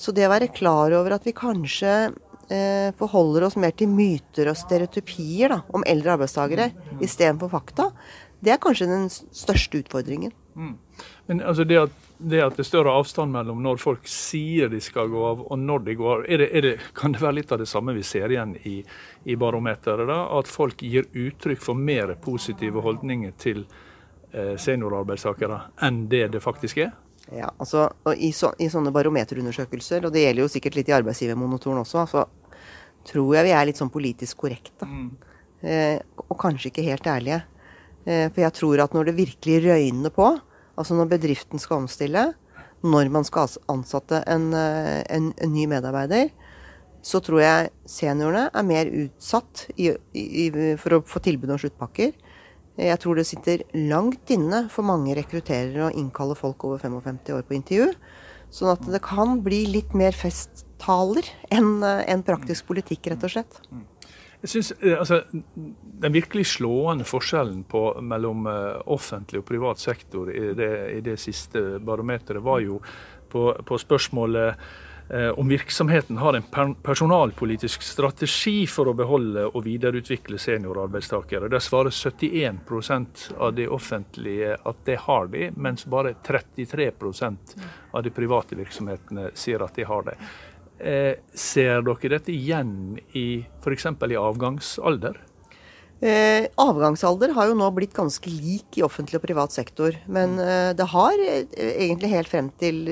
Så 0.00 0.16
det 0.16 0.24
å 0.24 0.32
være 0.32 0.52
klar 0.56 0.96
over 0.96 1.18
at 1.18 1.28
vi 1.28 1.36
kanskje 1.36 1.92
eh, 2.48 2.88
forholder 2.96 3.50
oss 3.50 3.58
mer 3.60 3.76
til 3.76 3.92
myter 3.92 4.48
og 4.48 4.56
stereotypier 4.56 5.52
da, 5.52 5.60
om 5.76 5.84
eldre 5.84 6.16
arbeidstakere 6.16 6.70
istedenfor 7.04 7.52
fakta, 7.52 7.90
det 8.40 8.54
er 8.54 8.62
kanskje 8.62 8.88
den 8.88 9.10
største 9.12 9.82
utfordringen. 9.82 10.32
Mm. 10.56 10.78
Men 11.26 11.42
altså 11.42 11.64
det 11.64 11.78
at, 11.78 11.92
det 12.18 12.40
at, 12.42 12.56
det 12.56 12.64
er 12.64 12.68
større 12.68 12.94
avstand 12.98 13.32
mellom 13.32 13.62
når 13.62 13.80
folk 13.80 14.08
sier 14.10 14.70
de 14.72 14.80
skal 14.82 15.10
gå 15.12 15.20
av, 15.26 15.44
og 15.46 15.58
når 15.58 15.84
de 15.86 15.94
går 16.00 16.14
av, 16.14 16.24
er 16.28 16.42
det, 16.42 16.48
er 16.56 16.66
det, 16.66 16.72
kan 16.96 17.14
det 17.14 17.22
være 17.22 17.38
litt 17.38 17.52
av 17.54 17.62
det 17.62 17.68
samme 17.70 17.94
vi 17.96 18.02
ser 18.06 18.32
igjen 18.32 18.56
i, 18.68 18.80
i 19.24 19.36
barometeret? 19.40 20.08
da, 20.10 20.24
At 20.38 20.50
folk 20.50 20.82
gir 20.82 21.08
uttrykk 21.12 21.62
for 21.62 21.78
mer 21.78 22.16
positive 22.22 22.82
holdninger 22.84 23.36
til 23.40 23.62
eh, 24.32 24.56
seniorarbeidstakere 24.58 25.62
enn 25.86 26.04
det 26.10 26.26
det 26.34 26.42
faktisk 26.44 26.82
er? 26.86 26.92
Ja, 27.30 27.52
altså 27.58 27.86
i, 28.16 28.32
så, 28.34 28.50
i, 28.58 28.66
sånne 28.72 28.90
barometerundersøkelser, 28.94 30.06
og 30.06 30.14
det 30.14 30.24
gjelder 30.24 30.46
jo 30.46 30.50
sikkert 30.50 30.78
litt 30.78 30.88
i 30.90 30.96
arbeidsgivermonotoren 30.96 31.84
også, 31.84 32.06
så 32.10 32.24
tror 33.06 33.36
jeg 33.36 33.46
vi 33.46 33.52
er 33.54 33.68
litt 33.68 33.78
sånn 33.78 33.92
politisk 33.92 34.40
korrekte. 34.42 34.88
Mm. 34.88 35.10
Eh, 35.60 35.98
og 36.26 36.36
kanskje 36.40 36.72
ikke 36.72 36.86
helt 36.88 37.06
ærlige. 37.06 37.42
Eh, 38.06 38.28
for 38.30 38.44
jeg 38.44 38.56
tror 38.56 38.84
at 38.84 38.94
når 38.96 39.10
det 39.10 39.18
virkelig 39.18 39.58
røyner 39.66 40.14
på, 40.14 40.30
Altså 40.80 40.96
når 40.96 41.10
bedriften 41.12 41.60
skal 41.60 41.82
omstille, 41.82 42.30
når 42.80 43.10
man 43.12 43.26
skal 43.28 43.50
ansette 43.68 44.22
en, 44.30 44.52
eh, 44.56 45.02
en, 45.12 45.32
en 45.36 45.52
ny 45.52 45.66
medarbeider, 45.68 46.30
så 47.04 47.20
tror 47.24 47.42
jeg 47.42 47.70
seniorene 47.88 48.48
er 48.48 48.64
mer 48.64 48.88
utsatt 49.02 49.66
i, 49.76 49.90
i, 50.16 50.48
for 50.80 50.96
å 50.96 51.04
få 51.08 51.22
tilbud 51.24 51.52
om 51.52 51.60
sluttpakker. 51.60 52.12
Jeg 52.80 53.00
tror 53.02 53.18
det 53.18 53.26
sitter 53.28 53.64
langt 53.76 54.30
inne 54.32 54.66
for 54.72 54.86
mange 54.88 55.16
rekrutterere 55.16 55.88
å 55.88 55.92
innkalle 55.92 56.36
folk 56.38 56.64
over 56.68 56.80
55 56.80 57.32
år 57.36 57.44
på 57.48 57.56
intervju. 57.56 57.88
Sånn 58.50 58.72
at 58.72 58.84
det 58.88 59.02
kan 59.04 59.40
bli 59.44 59.62
litt 59.68 59.92
mer 59.96 60.16
festtaler 60.16 61.28
enn 61.52 61.80
eh, 61.84 62.04
en 62.12 62.24
praktisk 62.24 62.68
politikk, 62.72 63.12
rett 63.12 63.28
og 63.28 63.36
slett. 63.36 63.60
Jeg 64.40 64.48
synes, 64.48 64.72
eh, 64.80 64.98
altså, 64.98 65.22
Den 66.00 66.12
virkelig 66.12 66.46
slående 66.46 67.04
forskjellen 67.04 67.64
på, 67.68 68.00
mellom 68.00 68.46
uh, 68.48 68.80
offentlig 68.88 69.42
og 69.42 69.48
privat 69.48 69.78
sektor 69.78 70.30
i 70.32 70.54
det, 70.56 70.70
i 70.96 71.00
det 71.04 71.18
siste 71.20 71.78
barometeret 71.84 72.42
var 72.42 72.62
jo 72.64 72.78
på, 73.28 73.42
på 73.66 73.78
spørsmålet 73.78 74.56
uh, 75.12 75.28
om 75.36 75.48
virksomheten 75.48 76.16
har 76.18 76.38
en 76.38 76.48
per 76.48 76.72
personalpolitisk 76.82 77.84
strategi 77.84 78.64
for 78.66 78.88
å 78.88 78.96
beholde 78.96 79.44
og 79.50 79.60
videreutvikle 79.66 80.40
seniorarbeidstakere. 80.40 81.52
Der 81.52 81.60
svarer 81.60 81.92
71% 81.92 83.26
av 83.36 83.52
de 83.60 83.68
offentlige 83.68 84.56
at 84.56 84.84
det 84.88 85.02
har 85.04 85.28
de, 85.28 85.50
mens 85.56 85.84
bare 85.84 86.16
33% 86.24 87.58
av 87.92 88.08
de 88.08 88.14
private 88.14 88.56
virksomhetene 88.56 89.34
sier 89.34 89.60
at 89.68 89.76
de 89.76 89.84
har 89.84 90.08
det. 90.08 90.16
Eh, 90.80 91.16
ser 91.36 91.82
dere 91.84 92.14
dette 92.16 92.32
igjen 92.32 92.98
i 93.12 93.42
f.eks. 93.60 93.86
i 93.86 94.16
avgangsalder? 94.20 95.18
Eh, 96.00 96.46
avgangsalder 96.56 97.34
har 97.36 97.50
jo 97.50 97.56
nå 97.60 97.66
blitt 97.76 97.92
ganske 97.92 98.30
lik 98.32 98.78
i 98.80 98.84
offentlig 98.86 99.20
og 99.20 99.26
privat 99.26 99.52
sektor. 99.52 99.98
Men 100.08 100.38
eh, 100.40 100.70
det 100.76 100.88
har 100.94 101.20
eh, 101.20 101.44
egentlig 101.84 102.14
helt 102.14 102.32
frem 102.32 102.48
til 102.60 102.86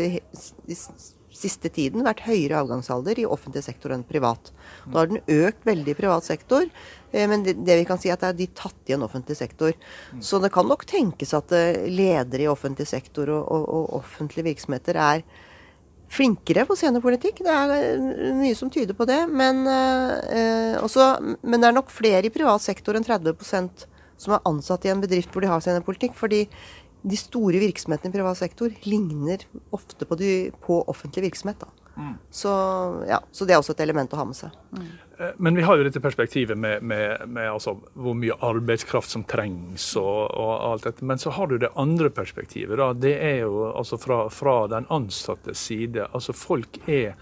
siste 1.38 1.70
tiden 1.72 2.05
vært 2.07 2.24
høyere 2.27 2.59
avgangsalder 2.62 3.20
i 3.20 3.27
offentlig 3.29 3.62
sektor 3.66 3.94
enn 3.94 4.05
privat. 4.07 4.51
Nå 4.88 4.98
har 4.98 5.11
den 5.11 5.22
økt 5.22 5.66
veldig 5.68 5.94
i 5.94 5.98
privat 5.98 6.27
sektor, 6.27 6.66
eh, 7.12 7.27
men 7.31 7.44
det, 7.46 7.59
det, 7.62 7.81
vi 7.81 7.88
kan 7.88 8.01
si 8.01 8.11
er 8.11 8.18
at 8.18 8.24
det 8.24 8.33
er 8.33 8.38
de 8.40 8.48
tatt 8.59 8.90
i 8.90 8.96
en 8.96 9.07
offentlig 9.07 9.38
sektor. 9.38 9.77
Så 10.20 10.42
det 10.42 10.53
kan 10.55 10.68
nok 10.68 10.87
tenkes 10.88 11.35
at 11.38 11.55
eh, 11.57 11.85
ledere 11.88 12.44
i 12.44 12.51
offentlig 12.51 12.88
sektor 12.90 13.31
og, 13.33 13.44
og, 13.46 13.68
og 13.68 14.01
offentlige 14.03 14.51
virksomheter 14.51 14.98
er 15.01 15.24
flinkere 16.12 16.64
på 16.68 16.77
scenepolitikk. 16.79 17.42
Det 17.44 17.55
er 17.55 17.75
eh, 17.77 18.35
mye 18.37 18.57
som 18.59 18.73
tyder 18.73 18.97
på 18.97 19.07
det. 19.09 19.21
Men, 19.29 19.64
eh, 19.68 20.75
også, 20.81 21.11
men 21.42 21.61
det 21.61 21.71
er 21.71 21.77
nok 21.77 21.92
flere 21.92 22.25
i 22.27 22.35
privat 22.35 22.64
sektor 22.64 22.99
enn 22.99 23.07
30% 23.07 23.87
som 24.18 24.35
er 24.35 24.47
ansatt 24.49 24.87
i 24.87 24.92
en 24.92 25.03
bedrift 25.03 25.33
hvor 25.33 25.44
de 25.44 25.51
har 25.51 25.62
scenepolitikk. 25.64 26.16
Fordi 26.18 26.44
de 27.09 27.18
store 27.18 27.61
virksomhetene 27.62 28.11
i 28.11 28.16
privat 28.16 28.40
sektor 28.40 28.73
ligner 28.88 29.44
ofte 29.75 30.09
på, 30.09 30.18
de, 30.18 30.33
på 30.64 30.81
offentlig 30.90 31.29
virksomhet. 31.29 31.62
Da. 31.62 31.88
Så, 32.30 32.50
ja, 33.08 33.18
så 33.32 33.44
det 33.44 33.54
er 33.54 33.61
også 33.62 33.74
et 33.74 33.82
element 33.82 34.12
å 34.14 34.20
ha 34.20 34.26
med 34.28 34.38
seg. 34.38 34.54
Mm. 34.70 34.90
Men 35.42 35.58
vi 35.58 35.64
har 35.66 35.78
jo 35.78 35.87
dette 35.87 36.02
perspektivet 36.02 36.58
med, 36.58 36.82
med, 36.87 37.24
med 37.26 37.50
altså, 37.50 37.74
hvor 37.98 38.14
mye 38.14 38.37
arbeidskraft 38.46 39.11
som 39.11 39.24
trengs 39.26 39.90
og, 39.98 40.28
og 40.30 40.52
alt 40.68 40.87
dette. 40.87 41.06
Men 41.11 41.18
så 41.18 41.34
har 41.34 41.50
du 41.50 41.56
det 41.58 41.72
andre 41.74 42.11
perspektivet. 42.14 42.78
Da. 42.78 42.92
Det 42.94 43.16
er 43.18 43.40
jo 43.42 43.66
altså 43.72 43.98
fra, 43.98 44.20
fra 44.30 44.61
den 44.70 44.87
ansattes 44.94 45.64
side. 45.70 46.06
Altså 46.12 46.37
folk 46.37 46.78
er 46.87 47.16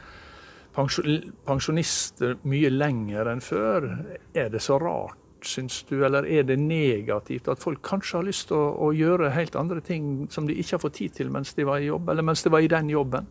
pensjonister 0.76 2.36
mye 2.44 2.72
lenger 2.72 3.32
enn 3.32 3.40
før. 3.40 3.88
Er 4.36 4.52
det 4.52 4.60
så 4.66 4.76
rart, 4.82 5.16
syns 5.46 5.80
du, 5.88 6.00
eller 6.04 6.26
er 6.28 6.44
det 6.44 6.58
negativt 6.60 7.48
at 7.48 7.62
folk 7.62 7.80
kanskje 7.86 8.18
har 8.18 8.28
lyst 8.28 8.48
til 8.50 8.58
å, 8.58 8.68
å 8.88 8.92
gjøre 8.96 9.32
helt 9.36 9.56
andre 9.56 9.80
ting 9.84 10.26
som 10.32 10.48
de 10.48 10.56
ikke 10.58 10.76
har 10.76 10.82
fått 10.82 10.98
tid 11.00 11.16
til 11.16 11.32
mens 11.32 11.54
de 11.56 11.64
var 11.68 11.80
i 11.80 11.88
jobb, 11.88 12.10
eller 12.12 12.26
mens 12.26 12.42
de 12.44 12.52
var 12.52 12.64
i 12.64 12.72
den 12.72 12.90
jobben? 12.92 13.28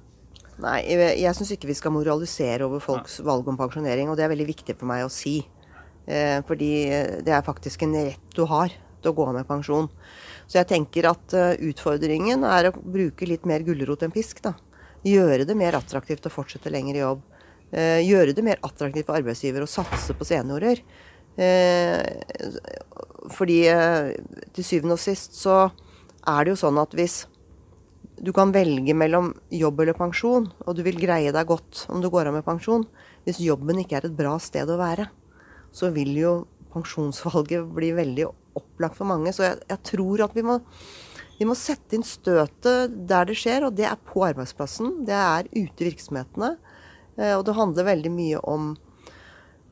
Nei, 0.64 0.78
jeg, 0.88 1.18
jeg 1.20 1.36
syns 1.36 1.52
ikke 1.56 1.70
vi 1.70 1.76
skal 1.76 1.92
moralisere 1.92 2.68
over 2.68 2.84
folks 2.84 3.20
valg 3.26 3.48
om 3.52 3.58
pensjonering, 3.60 4.08
og 4.08 4.16
det 4.16 4.26
er 4.26 4.32
veldig 4.32 4.48
viktig 4.48 4.78
for 4.80 4.88
meg 4.88 5.04
å 5.04 5.12
si. 5.12 5.42
Eh, 6.08 6.40
fordi 6.48 6.72
eh, 6.88 7.18
det 7.26 7.34
er 7.36 7.46
faktisk 7.46 7.84
en 7.84 7.98
rett 7.98 8.38
du 8.38 8.46
har 8.48 8.72
til 8.72 9.12
å 9.12 9.16
gå 9.18 9.28
av 9.28 9.36
med 9.36 9.50
pensjon. 9.50 9.90
Så 10.46 10.60
jeg 10.62 10.70
tenker 10.70 11.08
at 11.10 11.34
uh, 11.34 11.58
utfordringen 11.58 12.44
er 12.46 12.70
å 12.70 12.76
bruke 12.78 13.26
litt 13.26 13.48
mer 13.50 13.64
gulrot 13.66 14.04
enn 14.06 14.14
pisk. 14.14 14.44
da. 14.46 14.54
Gjøre 15.06 15.46
det 15.46 15.56
mer 15.58 15.78
attraktivt 15.78 16.26
å 16.26 16.34
fortsette 16.34 16.72
lenger 16.74 16.98
i 16.98 17.02
jobb. 17.02 17.24
Eh, 17.76 18.02
gjøre 18.06 18.34
det 18.36 18.44
mer 18.46 18.62
attraktivt 18.64 19.10
for 19.10 19.18
arbeidsgiver 19.18 19.66
å 19.66 19.70
satse 19.70 20.16
på 20.16 20.28
seniorer. 20.28 20.82
Eh, 21.36 22.02
fordi 23.36 23.66
eh, 23.68 24.14
til 24.56 24.68
syvende 24.68 24.96
og 24.96 25.02
sist 25.02 25.36
så 25.36 25.66
er 25.66 26.46
det 26.46 26.54
jo 26.54 26.62
sånn 26.62 26.80
at 26.80 26.96
hvis 26.96 27.26
du 28.22 28.32
kan 28.36 28.52
velge 28.56 28.94
mellom 28.96 29.34
jobb 29.52 29.82
eller 29.84 29.98
pensjon, 29.98 30.48
og 30.66 30.76
du 30.78 30.84
vil 30.86 31.00
greie 31.02 31.34
deg 31.36 31.48
godt 31.50 31.86
om 31.92 32.02
du 32.04 32.10
går 32.14 32.30
av 32.30 32.38
med 32.38 32.46
pensjon. 32.48 32.86
Hvis 33.26 33.42
jobben 33.44 33.82
ikke 33.82 34.00
er 34.00 34.08
et 34.08 34.16
bra 34.18 34.38
sted 34.40 34.70
å 34.72 34.78
være, 34.80 35.10
så 35.76 35.90
vil 35.96 36.14
jo 36.18 36.34
pensjonsvalget 36.76 37.68
bli 37.78 37.92
veldig 37.98 38.30
opplagt 38.56 38.96
for 39.00 39.10
mange. 39.10 39.34
Så 39.36 39.44
jeg, 39.50 39.60
jeg 39.68 39.84
tror 39.92 40.24
at 40.28 40.36
vi 40.38 40.46
må, 40.48 40.60
vi 41.40 41.48
må 41.50 41.58
sette 41.60 41.98
inn 41.98 42.06
støtet 42.08 42.96
der 43.10 43.28
det 43.28 43.36
skjer, 43.40 43.68
og 43.68 43.76
det 43.76 43.90
er 43.90 44.00
på 44.08 44.24
arbeidsplassen. 44.30 45.02
Det 45.08 45.16
er 45.20 45.50
ute 45.52 45.84
i 45.84 45.90
virksomhetene. 45.90 46.56
Eh, 47.20 47.36
Og 47.36 47.44
det 47.48 47.58
handler 47.60 47.90
veldig 47.92 48.14
mye 48.16 48.40
om 48.48 48.74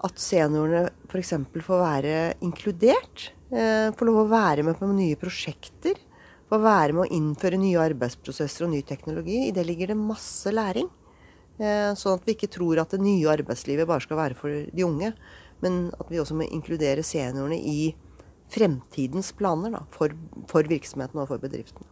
at 0.04 0.20
seniorene 0.20 0.90
f.eks. 1.08 1.32
får 1.64 1.80
være 1.80 2.16
inkludert. 2.44 3.30
eh, 3.56 3.88
Får 3.96 4.10
lov 4.10 4.26
å 4.26 4.32
være 4.34 4.66
med 4.68 4.76
på 4.76 4.90
nye 4.92 5.16
prosjekter. 5.20 5.96
Får 6.54 6.62
være 6.62 6.94
med 6.94 7.08
å 7.08 7.16
innføre 7.16 7.58
nye 7.58 7.82
arbeidsprosesser 7.82 8.68
og 8.68 8.76
ny 8.76 8.84
teknologi. 8.86 9.48
I 9.48 9.54
det 9.56 9.64
ligger 9.66 9.90
det 9.90 9.96
masse 9.98 10.52
læring. 10.54 10.86
Eh, 11.58 11.96
Sånn 11.98 12.20
at 12.20 12.28
vi 12.28 12.36
ikke 12.36 12.52
tror 12.54 12.78
at 12.78 12.94
det 12.94 13.00
nye 13.02 13.32
arbeidslivet 13.32 13.90
bare 13.90 14.06
skal 14.06 14.20
være 14.20 14.38
for 14.38 14.54
de 14.70 14.86
unge. 14.86 15.10
Men 15.66 15.88
at 15.98 16.12
vi 16.14 16.20
også 16.22 16.38
må 16.38 16.46
inkludere 16.46 17.02
seniorene 17.02 17.58
i 17.58 17.96
fremtidens 18.54 19.32
planer 19.34 19.74
da, 19.74 19.82
for, 19.90 20.14
for 20.46 20.70
virksomheten 20.70 21.24
og 21.24 21.32
for 21.32 21.42
bedriften. 21.42 21.90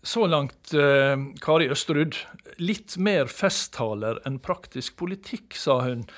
Så 0.00 0.24
langt, 0.24 0.72
eh, 0.72 1.28
Kari 1.44 1.68
Østerud. 1.68 2.16
Litt 2.64 2.96
mer 2.96 3.28
festtaler 3.28 4.24
enn 4.24 4.40
praktisk 4.40 4.96
politikk, 5.04 5.52
sa 5.52 5.82
hun. 5.84 6.08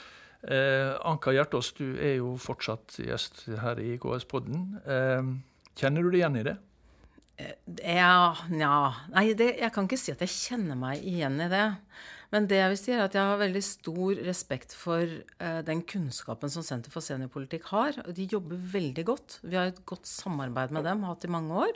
Eh, 0.46 0.94
Anka 1.03 1.35
Hjertås, 1.35 1.74
du 1.74 1.98
er 1.98 2.20
jo 2.20 2.37
fortsatt 2.38 3.03
gjest 3.03 3.48
her 3.66 3.83
i 3.83 3.96
KS-podden. 3.98 4.66
Eh, 4.87 5.38
kjenner 5.74 6.07
du 6.07 6.14
deg 6.14 6.22
igjen 6.22 6.44
i 6.44 6.50
det? 6.55 6.61
Ja, 7.81 8.37
nja 8.50 8.72
Nei, 9.12 9.31
det, 9.38 9.55
jeg 9.61 9.72
kan 9.74 9.87
ikke 9.88 10.00
si 10.00 10.14
at 10.14 10.22
jeg 10.24 10.33
kjenner 10.33 10.79
meg 10.79 11.05
igjen 11.07 11.38
i 11.42 11.50
det. 11.53 11.66
Men 12.31 12.46
det 12.50 12.61
jeg 12.61 12.70
vil 12.70 12.79
si 12.79 12.92
er 12.94 13.03
at 13.03 13.16
jeg 13.16 13.26
har 13.26 13.40
veldig 13.40 13.62
stor 13.66 14.20
respekt 14.26 14.74
for 14.79 15.03
eh, 15.03 15.61
den 15.66 15.83
kunnskapen 15.83 16.53
som 16.53 16.64
Senter 16.66 16.92
for 16.94 17.03
seniorpolitikk 17.03 17.66
har. 17.72 17.98
De 18.14 18.29
jobber 18.31 18.61
veldig 18.76 19.05
godt. 19.09 19.40
Vi 19.42 19.59
har 19.59 19.72
et 19.72 19.83
godt 19.88 20.07
samarbeid 20.07 20.74
med 20.76 20.87
dem, 20.87 21.03
hatt 21.09 21.26
i 21.26 21.33
mange 21.33 21.64
år. 21.66 21.74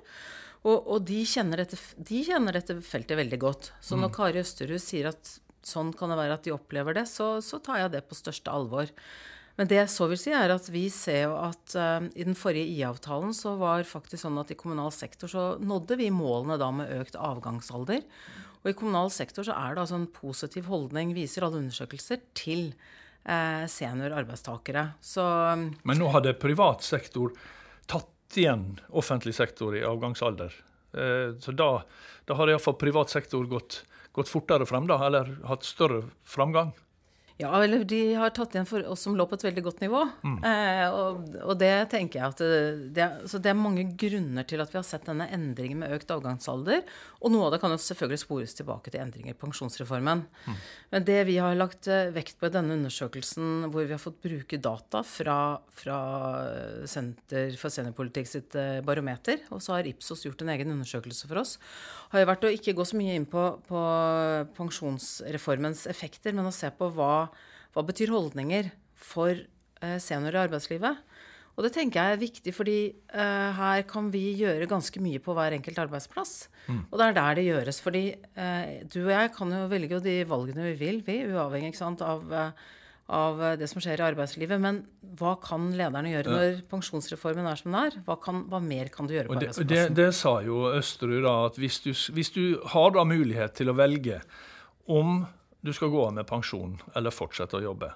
Og, 0.64 0.78
og 0.78 1.02
de, 1.08 1.18
kjenner 1.28 1.60
dette, 1.60 1.76
de 1.98 2.22
kjenner 2.24 2.56
dette 2.56 2.78
feltet 2.86 3.18
veldig 3.18 3.40
godt. 3.42 3.72
Så 3.84 3.98
når 4.00 4.14
Kari 4.14 4.40
Østerud 4.40 4.80
sier 4.80 5.10
at 5.10 5.34
sånn 5.64 5.90
kan 5.96 6.12
det 6.12 6.20
være 6.20 6.38
at 6.38 6.46
de 6.46 6.54
opplever 6.54 6.96
det, 6.96 7.04
så, 7.10 7.36
så 7.44 7.58
tar 7.64 7.82
jeg 7.82 7.96
det 7.96 8.04
på 8.08 8.16
største 8.16 8.52
alvor. 8.52 8.88
Men 9.54 9.68
det 9.70 9.76
jeg 9.78 9.90
så 9.92 10.08
vil 10.10 10.18
si, 10.18 10.32
er 10.34 10.50
at 10.50 10.66
vi 10.72 10.88
ser 10.90 11.28
jo 11.28 11.34
at 11.38 11.76
uh, 11.78 12.06
i 12.18 12.26
den 12.26 12.34
forrige 12.38 12.66
IA-avtalen 12.74 13.34
så 13.36 13.54
var 13.60 13.86
faktisk 13.86 14.24
sånn 14.24 14.40
at 14.42 14.50
i 14.50 14.58
kommunal 14.58 14.90
sektor 14.94 15.30
så 15.30 15.44
nådde 15.62 15.98
vi 16.00 16.10
målene 16.14 16.58
da 16.58 16.72
med 16.74 16.90
økt 16.96 17.14
avgangsalder. 17.14 18.02
Og 18.64 18.72
i 18.72 18.74
kommunal 18.74 19.12
sektor 19.14 19.46
så 19.46 19.54
er 19.54 19.76
det 19.76 19.84
altså 19.84 20.00
en 20.00 20.10
positiv 20.10 20.66
holdning, 20.72 21.14
viser 21.14 21.46
alle 21.46 21.60
undersøkelser, 21.62 22.24
til 22.34 22.72
uh, 23.28 23.62
seniorarbeidstakere. 23.70 24.88
Så 25.04 25.22
Men 25.86 26.02
nå 26.02 26.10
hadde 26.16 26.34
privat 26.40 26.82
sektor 26.82 27.36
tatt 27.86 28.10
igjen 28.40 28.72
offentlig 28.90 29.36
sektor 29.38 29.76
i 29.78 29.86
avgangsalder. 29.86 30.50
Uh, 30.96 31.38
Så 31.38 31.54
da, 31.54 31.84
da 32.26 32.40
har 32.40 32.50
iallfall 32.50 32.80
privat 32.80 33.12
sektor 33.12 33.46
gått, 33.46 33.84
gått 34.10 34.32
fortere 34.32 34.66
frem, 34.66 34.90
da, 34.90 34.98
eller 35.06 35.36
hatt 35.46 35.62
større 35.62 36.08
framgang. 36.26 36.74
Ja, 37.36 37.50
eller 37.64 37.82
de 37.82 37.98
har 38.14 38.30
tatt 38.30 38.52
igjen 38.54 38.66
for 38.68 38.84
oss 38.86 39.00
som 39.02 39.16
lå 39.18 39.24
på 39.26 39.34
et 39.34 39.42
veldig 39.42 39.62
godt 39.66 39.80
nivå. 39.82 40.04
Eh, 40.46 40.84
og, 40.94 41.32
og 41.42 41.56
det 41.58 41.70
tenker 41.90 42.20
jeg 42.20 42.28
at 42.30 42.38
det, 42.38 42.92
det, 42.94 43.02
er- 43.02 43.24
så 43.26 43.40
det 43.42 43.50
er 43.50 43.58
mange 43.58 43.82
grunner 43.98 44.46
til 44.46 44.62
at 44.62 44.70
vi 44.70 44.78
har 44.78 44.86
sett 44.86 45.08
denne 45.08 45.26
endringen 45.34 45.80
med 45.82 45.96
økt 45.96 46.12
avgangsalder. 46.14 46.84
Og 47.26 47.32
noe 47.34 47.48
av 47.48 47.56
det 47.56 47.60
kan 47.64 47.74
jo 47.74 47.80
selvfølgelig 47.82 48.20
spores 48.22 48.54
tilbake 48.54 48.92
til 48.94 49.02
endringer 49.02 49.34
i 49.34 49.38
pensjonsreformen. 49.40 50.22
Men 50.94 51.08
det 51.08 51.18
vi 51.26 51.34
har 51.42 51.58
lagt 51.58 51.88
eh, 51.90 52.12
vekt 52.14 52.38
på 52.38 52.46
i 52.46 52.54
denne 52.54 52.76
undersøkelsen, 52.78 53.66
hvor 53.74 53.82
vi 53.82 53.96
har 53.96 54.04
fått 54.04 54.22
bruke 54.22 54.60
data 54.62 55.02
fra, 55.02 55.38
fra 55.74 55.98
Senter 56.86 57.58
for 57.58 57.74
seniorpolitikk 57.74 58.30
sitt 58.30 58.54
eh, 58.54 58.78
barometer, 58.86 59.42
og 59.50 59.58
så 59.64 59.74
har 59.80 59.90
Ipsos 59.90 60.22
gjort 60.28 60.46
en 60.46 60.54
egen 60.54 60.70
undersøkelse 60.76 61.26
for 61.26 61.42
oss, 61.42 61.56
har 62.14 62.22
jo 62.22 62.30
vært 62.30 62.46
å 62.46 62.54
ikke 62.54 62.76
gå 62.78 62.86
så 62.86 62.94
mye 63.02 63.18
inn 63.18 63.26
på, 63.26 63.42
på 63.66 63.82
pensjonsreformens 64.54 65.86
effekter, 65.90 66.34
men 66.36 66.46
å 66.48 66.54
se 66.54 66.70
på 66.78 66.88
hva, 66.94 67.26
hva 67.74 67.84
betyr 67.86 68.14
holdninger 68.14 68.70
for 68.94 69.34
eh, 69.34 69.98
seniorer 70.02 70.38
i 70.38 70.44
arbeidslivet. 70.46 71.02
Og 71.54 71.62
det 71.62 71.70
tenker 71.76 72.00
jeg 72.00 72.16
er 72.16 72.22
viktig, 72.22 72.52
fordi 72.54 72.78
uh, 73.14 73.50
her 73.54 73.84
kan 73.86 74.08
vi 74.10 74.32
gjøre 74.40 74.66
ganske 74.70 74.98
mye 75.02 75.20
på 75.22 75.36
hver 75.36 75.54
enkelt 75.54 75.78
arbeidsplass. 75.84 76.48
Og 76.90 76.96
det 76.98 77.06
er 77.06 77.18
der 77.18 77.36
det 77.38 77.44
gjøres. 77.46 77.78
Fordi 77.84 78.08
uh, 78.10 78.72
du 78.90 79.04
og 79.04 79.12
jeg 79.14 79.34
kan 79.36 79.52
jo 79.54 79.66
velge 79.70 80.00
de 80.02 80.16
valgene 80.26 80.72
vi 80.72 80.80
vil, 80.80 80.98
vi, 81.06 81.20
uavhengig 81.30 81.76
sant, 81.78 82.02
av, 82.02 82.26
uh, 82.26 82.74
av 83.06 83.44
det 83.60 83.68
som 83.70 83.84
skjer 83.84 84.02
i 84.02 84.06
arbeidslivet. 84.08 84.58
Men 84.64 84.82
hva 85.20 85.36
kan 85.44 85.70
lederne 85.78 86.10
gjøre 86.16 86.34
når 86.34 86.58
pensjonsreformen 86.72 87.46
er 87.46 87.62
som 87.62 87.70
den 87.70 87.80
er? 87.84 88.00
Hva, 88.08 88.18
kan, 88.26 88.42
hva 88.50 88.58
mer 88.58 88.90
kan 88.90 89.06
du 89.06 89.14
gjøre 89.14 89.30
på 89.30 89.36
Og 89.36 89.44
det, 89.44 89.52
det, 89.52 89.54
arbeidsplassen? 89.54 89.98
det 90.00 90.10
sa 90.18 90.34
jo 90.48 90.66
Østerud, 90.74 91.20
da, 91.28 91.36
at 91.52 91.62
hvis 91.62 91.78
du, 91.86 91.92
hvis 92.18 92.34
du 92.34 92.44
har 92.74 92.98
da 92.98 93.06
mulighet 93.06 93.54
til 93.60 93.70
å 93.70 93.78
velge 93.78 94.18
om 94.90 95.20
du 95.64 95.72
skal 95.72 95.88
gå 95.92 96.02
av 96.06 96.12
med 96.12 96.28
pensjon 96.28 96.76
eller 96.94 97.14
fortsette 97.14 97.56
å 97.56 97.64
jobbe, 97.64 97.90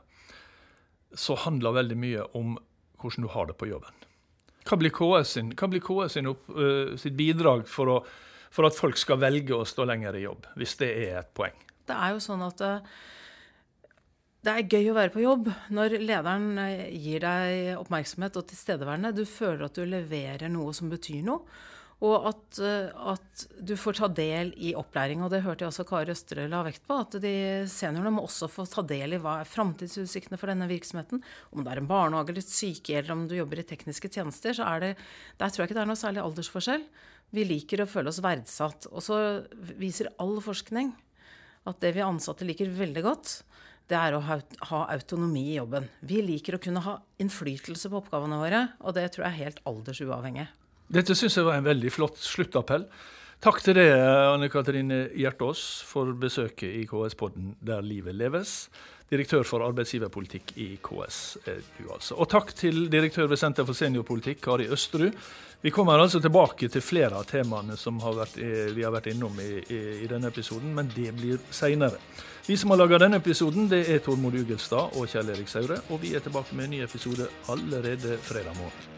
så 1.12 1.36
handler 1.44 1.76
veldig 1.76 1.98
mye 2.00 2.24
om 2.38 2.56
hvordan 3.00 3.26
du 3.26 3.32
har 3.34 3.48
det 3.50 3.58
på 3.60 3.68
jobben. 3.68 4.06
Hva 4.68 4.78
blir 4.80 4.92
KS, 4.92 5.34
sin, 5.36 5.52
hva 5.56 5.68
blir 5.70 5.84
KS 5.84 6.18
opp, 6.28 6.48
uh, 6.56 6.96
sitt 7.00 7.16
bidrag 7.16 7.68
for, 7.68 7.92
å, 7.92 8.00
for 8.52 8.68
at 8.68 8.76
folk 8.76 8.98
skal 9.00 9.20
velge 9.20 9.56
å 9.56 9.68
stå 9.68 9.86
lenger 9.88 10.16
i 10.16 10.24
jobb, 10.24 10.48
hvis 10.60 10.76
det 10.80 10.90
er 11.06 11.22
et 11.22 11.30
poeng? 11.36 11.56
Det 11.88 11.96
er 11.96 12.16
jo 12.16 12.24
sånn 12.24 12.44
at 12.44 12.64
uh, 12.64 12.98
det 14.44 14.54
er 14.54 14.68
gøy 14.70 14.92
å 14.92 14.96
være 14.96 15.12
på 15.12 15.22
jobb 15.24 15.48
når 15.74 15.98
lederen 15.98 16.60
eh, 16.62 16.84
gir 16.94 17.24
deg 17.24 17.80
oppmerksomhet 17.80 18.36
og 18.38 18.46
tilstedeværende. 18.48 19.10
Du 19.16 19.24
føler 19.26 19.66
at 19.66 19.76
du 19.76 19.82
leverer 19.88 20.52
noe 20.52 20.72
som 20.76 20.92
betyr 20.92 21.24
noe. 21.26 21.42
Og 21.98 22.28
at, 22.30 22.58
eh, 22.62 22.92
at 23.10 23.44
du 23.58 23.72
får 23.74 23.98
ta 23.98 24.08
del 24.14 24.52
i 24.54 24.70
opplæring. 24.78 25.22
Og 25.24 25.32
det 25.32 25.42
hørte 25.42 25.64
jeg 25.64 25.72
også 25.72 25.86
Kari 25.88 26.12
Østerøy 26.14 26.46
la 26.50 26.62
vekt 26.62 26.84
på. 26.86 27.00
At 27.02 27.16
de 27.22 27.32
seniorene 27.70 28.12
må 28.14 28.22
også 28.28 28.46
få 28.50 28.68
ta 28.70 28.84
del 28.86 29.16
i 29.16 29.20
hva 29.22 29.40
er 29.40 29.50
framtidsutsiktene 29.50 30.38
for 30.38 30.52
denne 30.52 30.68
virksomheten. 30.70 31.24
Om 31.50 31.64
det 31.64 31.72
er 31.72 31.82
en 31.82 31.90
barnehage 31.90 32.30
eller 32.30 32.44
et 32.44 32.54
sykehjem 32.54 33.02
eller 33.02 33.16
om 33.16 33.26
du 33.30 33.34
jobber 33.34 33.62
i 33.62 33.66
tekniske 33.66 34.12
tjenester, 34.14 34.54
så 34.54 34.68
er 34.76 34.84
det 34.84 34.92
Der 35.38 35.50
tror 35.50 35.64
jeg 35.64 35.70
ikke 35.70 35.80
det 35.80 35.84
er 35.86 35.90
noe 35.90 35.98
særlig 35.98 36.22
aldersforskjell. 36.22 36.86
Vi 37.34 37.44
liker 37.44 37.82
å 37.82 37.90
føle 37.90 38.12
oss 38.12 38.22
verdsatt. 38.22 38.86
Og 38.92 39.02
så 39.02 39.18
viser 39.76 40.14
all 40.22 40.38
forskning 40.44 40.94
at 41.68 41.82
det 41.82 41.92
vi 41.98 42.06
ansatte 42.06 42.46
liker 42.46 42.70
veldig 42.72 43.02
godt, 43.04 43.42
det 43.88 43.96
er 43.96 44.14
å 44.14 44.20
ha 44.22 44.80
autonomi 44.92 45.46
i 45.50 45.58
jobben. 45.58 45.88
Vi 46.04 46.20
liker 46.22 46.56
å 46.56 46.62
kunne 46.62 46.84
ha 46.84 46.98
innflytelse 47.20 47.90
på 47.90 48.02
oppgavene 48.02 48.40
våre, 48.40 48.62
og 48.84 48.96
det 48.96 49.06
tror 49.14 49.26
jeg 49.26 49.32
er 49.32 49.44
helt 49.48 49.62
aldersuavhengig. 49.68 50.48
Dette 50.88 51.12
syns 51.12 51.36
jeg 51.36 51.44
var 51.44 51.58
en 51.58 51.66
veldig 51.68 51.90
flott 51.92 52.16
sluttappell. 52.24 52.86
Takk 53.44 53.60
til 53.62 53.76
deg, 53.76 53.92
Anne 53.92 54.48
Katrine 54.50 55.04
Hjertås, 55.14 55.60
for 55.86 56.10
besøket 56.18 56.72
i 56.80 56.86
KS-podden 56.88 57.52
Der 57.60 57.84
livet 57.84 58.16
leves. 58.16 58.70
Direktør 59.08 59.44
for 59.46 59.64
arbeidsgiverpolitikk 59.64 60.56
i 60.60 60.70
KS, 60.84 61.20
er 61.48 61.60
du 61.76 61.92
altså. 61.92 62.16
Og 62.16 62.28
takk 62.32 62.50
til 62.56 62.88
direktør 62.92 63.28
ved 63.30 63.40
Senter 63.40 63.68
for 63.68 63.76
seniorpolitikk, 63.76 64.42
Kari 64.44 64.66
Østerud. 64.72 65.14
Vi 65.62 65.72
kommer 65.74 66.00
altså 66.00 66.20
tilbake 66.24 66.68
til 66.72 66.84
flere 66.84 67.20
av 67.20 67.28
temaene 67.28 67.76
som 67.76 68.00
har 68.04 68.18
vært, 68.18 68.36
eh, 68.40 68.68
vi 68.76 68.84
har 68.84 68.92
vært 68.92 69.08
innom 69.12 69.38
i, 69.40 69.62
i, 69.68 69.80
i 70.04 70.10
denne 70.10 70.28
episoden, 70.28 70.74
men 70.74 70.92
det 70.96 71.14
blir 71.16 71.40
seinere. 71.50 72.00
Vi 72.46 72.56
som 72.56 72.70
har 72.72 72.80
laga 72.80 73.00
denne 73.04 73.20
episoden, 73.20 73.68
det 73.68 73.84
er 73.88 74.04
Tormod 74.04 74.36
Ugelstad 74.40 74.96
og 74.96 75.08
Kjell 75.08 75.34
Erik 75.34 75.48
Saure. 75.52 75.82
Og 75.90 76.00
vi 76.02 76.14
er 76.16 76.24
tilbake 76.24 76.56
med 76.56 76.68
en 76.68 76.78
ny 76.78 76.84
episode 76.84 77.28
allerede 77.48 78.16
fredag 78.24 78.56
morgen. 78.60 78.97